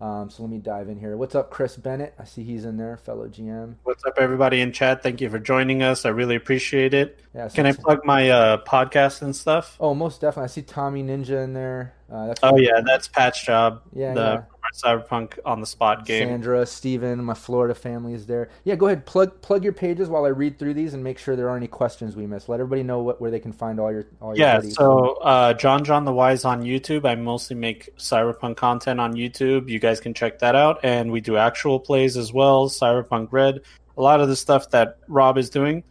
[0.00, 1.16] Um, so let me dive in here.
[1.16, 2.14] What's up, Chris Bennett?
[2.18, 3.76] I see he's in there, fellow GM.
[3.84, 5.02] What's up, everybody in chat?
[5.02, 6.04] Thank you for joining us.
[6.04, 7.20] I really appreciate it.
[7.34, 9.76] Yeah, Can I plug my uh, podcast and stuff?
[9.80, 10.44] Oh, most definitely.
[10.44, 11.94] I see Tommy Ninja in there.
[12.12, 13.82] Uh, that's Oh yeah, that's Patch Job.
[13.92, 14.42] Yeah, the yeah.
[14.72, 16.28] Cyberpunk on the spot game.
[16.28, 18.48] Sandra, Steven, my Florida family is there.
[18.64, 21.36] Yeah, go ahead, plug plug your pages while I read through these and make sure
[21.36, 22.48] there aren't any questions we missed.
[22.48, 24.74] Let everybody know what where they can find all your all your Yeah, goodies.
[24.76, 27.04] so uh, John John the Wise on YouTube.
[27.08, 29.68] I mostly make Cyberpunk content on YouTube.
[29.68, 32.68] You guys can check that out, and we do actual plays as well.
[32.68, 33.60] Cyberpunk Red,
[33.96, 35.84] a lot of the stuff that Rob is doing,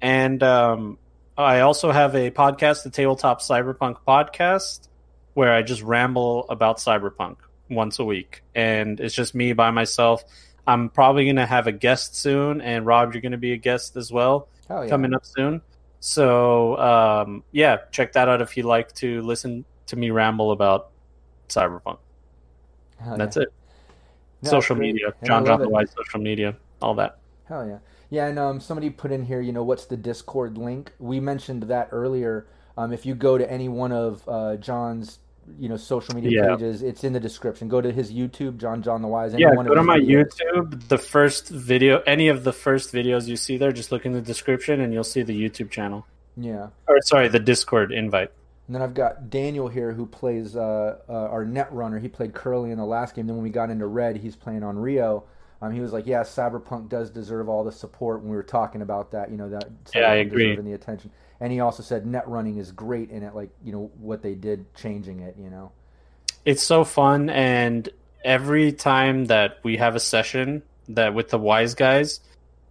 [0.00, 0.98] and um,
[1.36, 4.88] I also have a podcast, the Tabletop Cyberpunk Podcast,
[5.34, 7.36] where I just ramble about Cyberpunk
[7.74, 10.24] once a week, and it's just me by myself.
[10.66, 13.56] I'm probably going to have a guest soon, and Rob, you're going to be a
[13.56, 14.86] guest as well yeah.
[14.88, 15.60] coming up soon.
[16.00, 20.90] So um, yeah, check that out if you like to listen to me ramble about
[21.48, 21.98] Cyberpunk.
[22.98, 23.44] Hell That's yeah.
[23.44, 23.52] it.
[24.42, 25.70] No, social media, John John it.
[25.70, 27.18] White, social media, all that.
[27.44, 27.78] Hell yeah.
[28.10, 30.92] Yeah, and um, somebody put in here, you know, what's the Discord link?
[30.98, 32.46] We mentioned that earlier.
[32.76, 35.18] Um, if you go to any one of uh, John's
[35.58, 36.54] you know social media Yeah.
[36.56, 36.82] pages.
[36.82, 37.68] It's in the description.
[37.68, 39.34] Go to his YouTube, John John the Wise.
[39.34, 40.26] any Yeah, go to my videos.
[40.54, 40.88] YouTube.
[40.88, 44.20] The first video, any of the first videos you see there, just look in the
[44.20, 46.06] description and you'll see the YouTube channel.
[46.36, 46.68] Yeah.
[46.88, 48.30] Or sorry, the Discord invite.
[48.68, 51.98] And then I've got Daniel here who plays uh, uh, our net runner.
[51.98, 53.26] He played Curly in the last game.
[53.26, 55.24] Then when we got into Red, he's playing on Rio.
[55.60, 58.80] Um, he was like, "Yeah, Cyberpunk does deserve all the support." When we were talking
[58.82, 60.44] about that, you know, that Yeah, I agree.
[60.48, 61.10] deserving the attention.
[61.42, 64.36] And he also said net running is great in it, like you know what they
[64.36, 65.34] did changing it.
[65.36, 65.72] You know,
[66.44, 67.88] It's so fun, and
[68.24, 72.20] every time that we have a session that with the wise guys,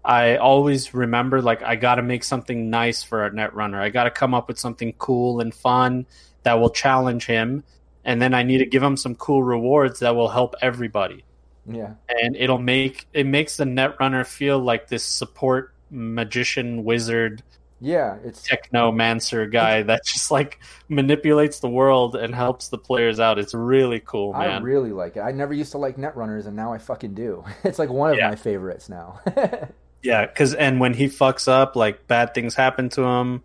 [0.05, 3.81] I always remember like I got to make something nice for our net runner.
[3.81, 6.05] I got to come up with something cool and fun
[6.43, 7.65] that will challenge him,
[8.05, 11.25] and then I need to give him some cool rewards that will help everybody.
[11.67, 17.43] yeah, and it'll make it makes the net runner feel like this support magician wizard
[17.81, 18.17] yeah.
[18.23, 23.53] It's technomancer guy that just like manipulates the world and helps the players out it's
[23.53, 25.21] really cool I really like it.
[25.21, 27.43] I never used to like netrunners and now I fucking do.
[27.63, 28.29] It's like one of Yeah.
[28.29, 29.19] my favorites now.
[30.03, 33.43] yeah because and when he fucks up like bad things happen to him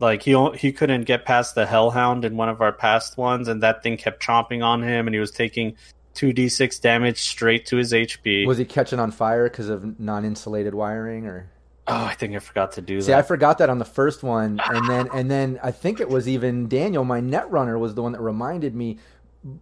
[0.00, 3.62] like he he couldn't get past the hellhound in one of our past ones and
[3.62, 5.76] that thing kept chomping on him and he was taking
[6.14, 11.26] 2d6 damage straight to his hp was he catching on fire because of non-insulated wiring,
[11.26, 11.50] or?
[11.88, 14.60] Oh i think i forgot to do See, I forgot that on the first one,
[14.68, 18.02] and then and then I think it was even Daniel, my net runner, was the
[18.02, 18.98] one that reminded me.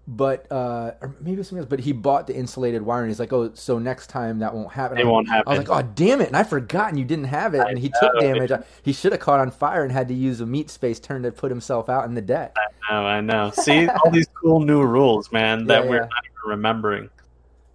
[0.08, 1.66] But uh, or maybe something else.
[1.68, 4.72] But he bought the insulated wire, and He's like, "Oh, so next time that won't
[4.72, 5.44] happen." It I was- won't happen.
[5.52, 7.78] I was like, "Oh, damn it!" And I forgot, and you didn't have it, and
[7.78, 8.50] he took damage.
[8.82, 11.32] He should have caught on fire and had to use a meat space turn to
[11.32, 12.56] put himself out in the deck.
[12.88, 13.50] I know, I know.
[13.50, 17.10] See all these cool new rules, man, that Yeah, we're not even remembering.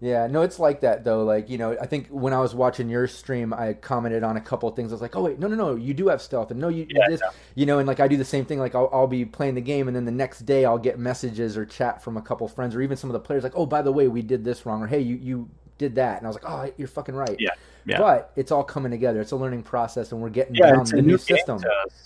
[0.01, 1.23] Yeah, no, it's like that though.
[1.25, 4.41] Like you know, I think when I was watching your stream, I commented on a
[4.41, 4.91] couple of things.
[4.91, 6.87] I was like, "Oh wait, no, no, no, you do have stealth, and no, you
[6.89, 7.21] Yeah, this,
[7.53, 8.59] you know." And like I do the same thing.
[8.59, 11.57] Like I'll, I'll be playing the game, and then the next day I'll get messages
[11.57, 13.81] or chat from a couple friends, or even some of the players, like, "Oh, by
[13.81, 16.35] the way, we did this wrong," or "Hey, you you did that," and I was
[16.41, 17.49] like, "Oh, you're fucking right." Yeah,
[17.85, 17.97] yeah.
[17.97, 19.19] But it's all coming together.
[19.19, 21.59] It's a learning process, and we're getting Yeah, down it's the a new, new system.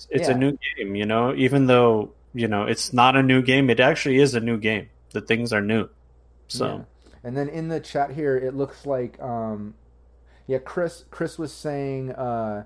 [0.09, 0.31] It's Yeah.
[0.31, 1.33] a new game, you know.
[1.35, 4.89] Even though you know it's not a new game, it actually is a new game.
[5.11, 5.89] The things are new.
[6.47, 6.83] So Yeah.
[7.23, 9.75] And then in the chat here, it looks like, um,
[10.47, 11.05] yeah, Chris.
[11.09, 12.65] Chris was saying, uh,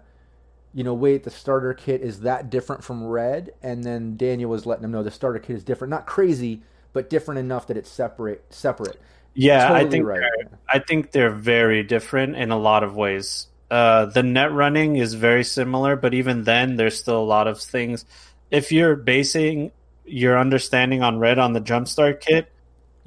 [0.74, 4.66] you know, wait, the starter kit is that different from Red, and then Daniel was
[4.66, 6.62] letting him know the starter kit is different, not crazy,
[6.94, 8.44] but different enough that it's separate.
[8.50, 9.00] Separate.
[9.34, 10.20] yeah, I think right.
[10.20, 13.48] they're, I think they're very different in a lot of ways.
[13.70, 17.60] Uh, the net running is very similar, but even then, there's still a lot of
[17.60, 18.06] things.
[18.50, 19.72] If you're basing
[20.06, 22.52] your understanding on red on the jumpstart kit,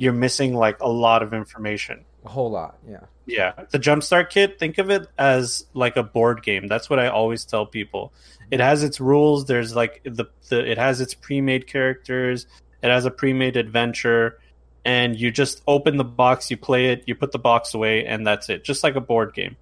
[0.01, 2.07] you're missing like a lot of information.
[2.25, 2.79] A whole lot.
[2.89, 3.01] Yeah.
[3.27, 4.59] Yeah, the jumpstart kit.
[4.59, 6.67] Think of it as like a board game.
[6.69, 8.13] That's what I always tell people.
[8.17, 8.55] Mm-hmm.
[8.55, 9.45] It has its rules.
[9.45, 12.47] There's like the, the it has its pre-made characters.
[12.83, 14.41] It has a pre-made adventure,
[14.85, 18.27] and you just open the box, you play it, you put the box away, and
[18.27, 18.65] that's it.
[18.65, 19.57] Just like a board game.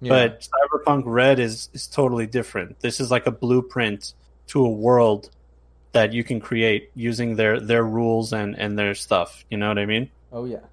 [0.00, 0.08] yeah.
[0.08, 2.80] But Cyberpunk Red is is totally different.
[2.80, 4.14] This is like a blueprint
[4.46, 5.30] to a world
[5.92, 9.44] that you can create using their their rules and and their stuff.
[9.50, 10.10] You know what I mean?
[10.32, 10.66] Oh yeah.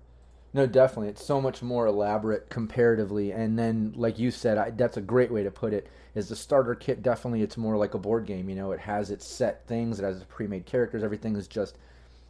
[0.53, 1.09] No, definitely.
[1.09, 3.31] It's so much more elaborate comparatively.
[3.31, 5.87] And then, like you said, I, that's a great way to put it.
[6.15, 7.41] Is the starter kit definitely?
[7.43, 8.49] It's more like a board game.
[8.49, 9.99] You know, it has its set things.
[9.99, 11.03] It has its pre-made characters.
[11.03, 11.77] Everything is just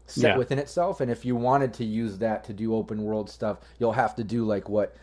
[0.07, 0.37] set Yeah.
[0.37, 1.01] within itself.
[1.01, 4.23] And if you wanted to use that to do open world stuff, you'll have to
[4.23, 4.95] do like what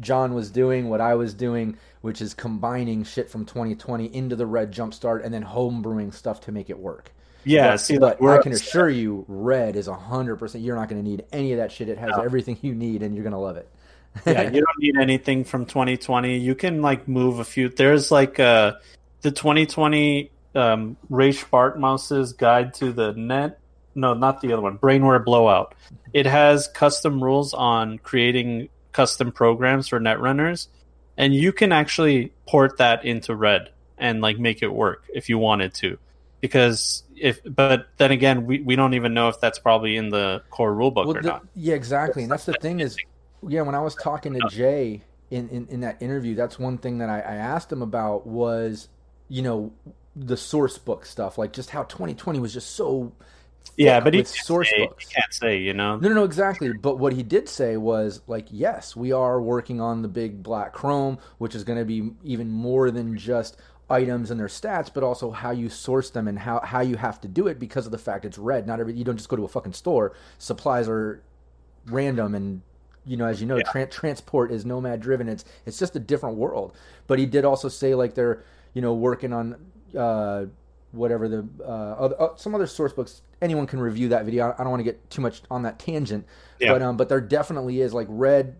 [0.00, 4.46] John was doing, what I was doing, which is combining shit from 2020 into the
[4.46, 7.12] red jumpstart and then homebrewing stuff to make it work.
[7.44, 7.72] Yeah.
[7.72, 10.64] But, see, but like, I can assure you, red is hundred percent.
[10.64, 11.88] You're not going to need any of that shit.
[11.88, 12.22] It has No.
[12.22, 13.68] everything you need, and you're going to love it.
[14.26, 16.38] yeah, you don't need anything from 2020.
[16.38, 17.68] You can like move a few.
[17.68, 18.74] There's like uh
[19.22, 23.58] the 2020 um, Rache Bartmoss's guide to the net.
[23.94, 24.78] No, not the other one.
[24.78, 25.74] Brainware Blowout.
[26.12, 30.68] It has custom rules on creating custom programs for netrunners,
[31.18, 33.68] and you can actually port that into Red
[33.98, 35.98] and like make it work if you wanted to.
[36.40, 40.42] Because if, but then again, we, we don't even know if that's probably in the
[40.50, 41.46] core rulebook Well, or the- not.
[41.54, 42.22] yeah, exactly.
[42.22, 42.96] And that's the thing is,
[43.46, 46.98] yeah, when I was talking to Jay in, in, in that interview, that's one thing
[46.98, 48.88] that I, I asked him about was,
[49.28, 49.72] you know,
[50.16, 53.12] the source book stuff, like just how 2020 was just so
[53.76, 55.08] Yeah, but he with source say, books.
[55.08, 55.96] he can't say, you know.
[55.96, 56.72] No, no, no, exactly.
[56.72, 60.72] But what he did say was like, yes, we are working on the big black
[60.72, 63.56] chrome, which is going to be even more than just
[63.90, 67.20] items and their stats, but also how you source them and how, how you have
[67.20, 68.66] to do it because of the fact it's red.
[68.66, 70.14] Not every you don't just go to a fucking store.
[70.38, 71.22] Supplies are
[71.86, 72.62] random and
[73.04, 76.36] you know as you know tran transport is nomad driven it's it's just a different
[76.36, 76.74] world
[77.06, 78.42] but he did also say like they're
[78.72, 79.54] you know working on
[79.96, 80.46] uh
[80.94, 83.22] whatever the uh, other, uh, some other source books.
[83.42, 84.54] Anyone can review that video.
[84.56, 86.26] I don't want to get too much on that tangent,
[86.60, 86.72] yeah.
[86.72, 88.56] but um, but there definitely is like red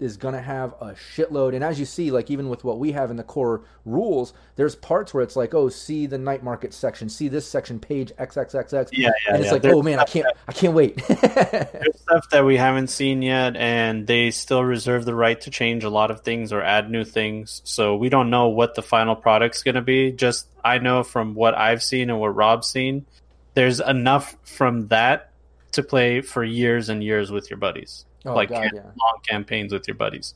[0.00, 1.54] is going to have a shitload.
[1.54, 4.76] And as you see, like even with what we have in the core rules, there's
[4.76, 8.90] parts where it's like, oh, see the night market section, see this section, page XXXX.
[8.92, 9.34] Yeah, yeah.
[9.34, 9.52] And it's yeah.
[9.52, 10.96] like, there's oh man, I can't, I can't wait.
[11.08, 15.84] there's stuff that we haven't seen yet, and they still reserve the right to change
[15.84, 17.60] a lot of things or add new things.
[17.64, 20.12] So we don't know what the final product's going to be.
[20.12, 23.06] Just I know from what I've seen and what Rob's seen,
[23.54, 25.32] there's enough from that
[25.72, 28.04] to play for years and years with your buddies.
[28.24, 28.82] Oh, like God, yeah.
[28.82, 30.34] long campaigns with your buddies.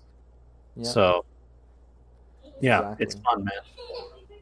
[0.76, 0.86] Yep.
[0.86, 1.24] So,
[2.60, 3.04] yeah, exactly.
[3.04, 3.52] it's fun, man.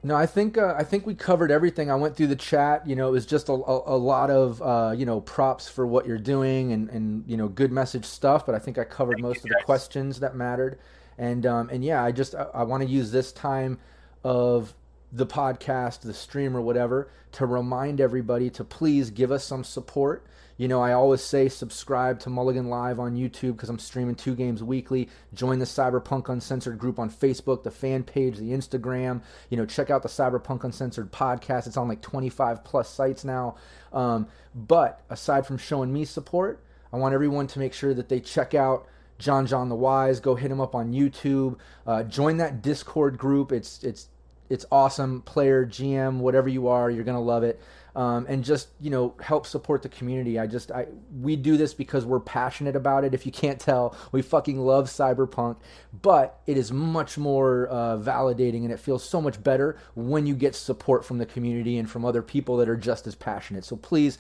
[0.03, 1.91] No, I think uh, I think we covered everything.
[1.91, 2.86] I went through the chat.
[2.86, 5.86] You know, it was just a, a, a lot of uh, you know props for
[5.86, 8.47] what you're doing and, and you know good message stuff.
[8.47, 9.59] But I think I covered Thank most of guys.
[9.59, 10.78] the questions that mattered.
[11.18, 13.78] And um, and yeah, I just I, I want to use this time
[14.24, 14.74] of
[15.12, 20.24] the podcast, the stream, or whatever to remind everybody to please give us some support.
[20.61, 24.34] You know, I always say subscribe to Mulligan Live on YouTube because I'm streaming two
[24.34, 25.08] games weekly.
[25.32, 29.22] Join the Cyberpunk Uncensored group on Facebook, the fan page, the Instagram.
[29.48, 31.66] You know, check out the Cyberpunk Uncensored podcast.
[31.66, 33.56] It's on like 25 plus sites now.
[33.90, 38.20] Um, but aside from showing me support, I want everyone to make sure that they
[38.20, 38.86] check out
[39.18, 40.20] John John the Wise.
[40.20, 41.56] Go hit him up on YouTube.
[41.86, 43.50] Uh, join that Discord group.
[43.50, 44.08] It's it's
[44.51, 45.22] it's awesome.
[45.22, 47.61] Player, GM, whatever you are, you're gonna love it
[47.94, 50.38] um, and just you know help support the community.
[50.38, 50.86] I just I
[51.20, 53.14] we do this because we're passionate about it.
[53.14, 55.57] If you can't tell, we fucking love cyberpunk,
[56.03, 60.34] but it is much more uh, validating and it feels so much better when you
[60.34, 63.64] get support from the community and from other people that are just as passionate.
[63.64, 64.18] So please,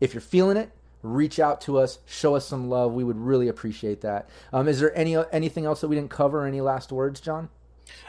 [0.00, 0.70] if you're feeling it,
[1.02, 2.92] reach out to us, show us some love.
[2.92, 4.28] We would really appreciate that.
[4.52, 6.46] Um, is there any anything else that we didn't cover?
[6.46, 7.50] Any last words, John?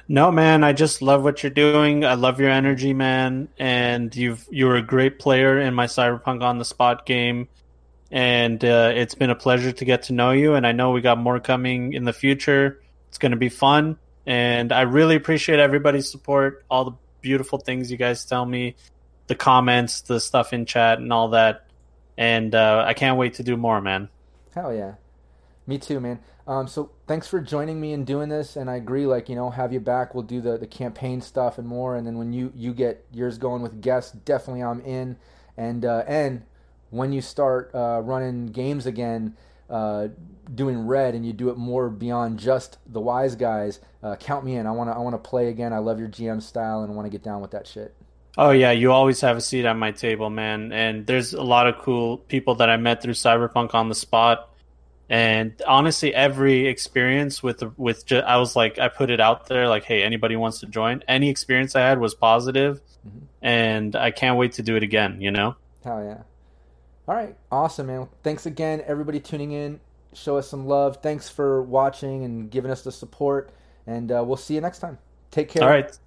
[0.08, 2.04] No, man, I just love what you're doing.
[2.04, 6.58] I love your energy, man, and you've you're a great player in my Cyberpunk on
[6.58, 7.48] the spot game,
[8.12, 10.56] and uh, it's been a pleasure to get to know you.
[10.56, 12.82] And I know we got more coming in the future.
[13.08, 17.90] It's going to be fun, and I really appreciate everybody's support, all the beautiful things
[17.90, 18.76] you guys tell me,
[19.28, 21.68] the comments, the stuff in chat, and all that.
[22.18, 24.10] And uh, I can't wait to do more, man.
[24.54, 24.96] Hell yeah,
[25.66, 26.20] me too, man.
[26.46, 28.56] Um, so thanks for joining me and doing this.
[28.56, 30.14] And I agree, like you know, have you back.
[30.14, 31.96] We'll do the the campaign stuff and more.
[31.96, 35.18] And then when you you get yours going with guests, definitely I'm in.
[35.56, 36.44] And uh, and
[36.90, 39.36] when you start uh, running games again,
[39.70, 40.10] uh,
[40.54, 44.56] doing red, and you do it more beyond just the wise guys, uh, count me
[44.56, 44.68] in.
[44.68, 45.72] I wanna I wanna play again.
[45.72, 47.96] I love your GM style and want to get down with that shit.
[48.38, 50.74] Oh yeah, you always have a seat at my table, man.
[50.74, 54.50] And there's a lot of cool people that I met through Cyberpunk on the spot
[55.10, 59.68] and honestly every experience with with just, i was like i put it out there
[59.68, 62.82] like hey anybody wants to join any experience i had was positive.
[63.06, 63.26] Mm-hmm.
[63.42, 65.56] and i can't wait to do it again you know?
[65.84, 66.22] Hell yeah.
[67.06, 67.36] All right.
[67.52, 68.08] Awesome man.
[68.24, 69.82] Thanks again everybody tuning in.
[70.14, 71.00] Show us some love.
[71.02, 73.52] Thanks for watching and giving us the support.
[73.86, 74.98] And uh, we'll see you next time.
[75.30, 75.64] Take care.
[75.64, 75.98] All right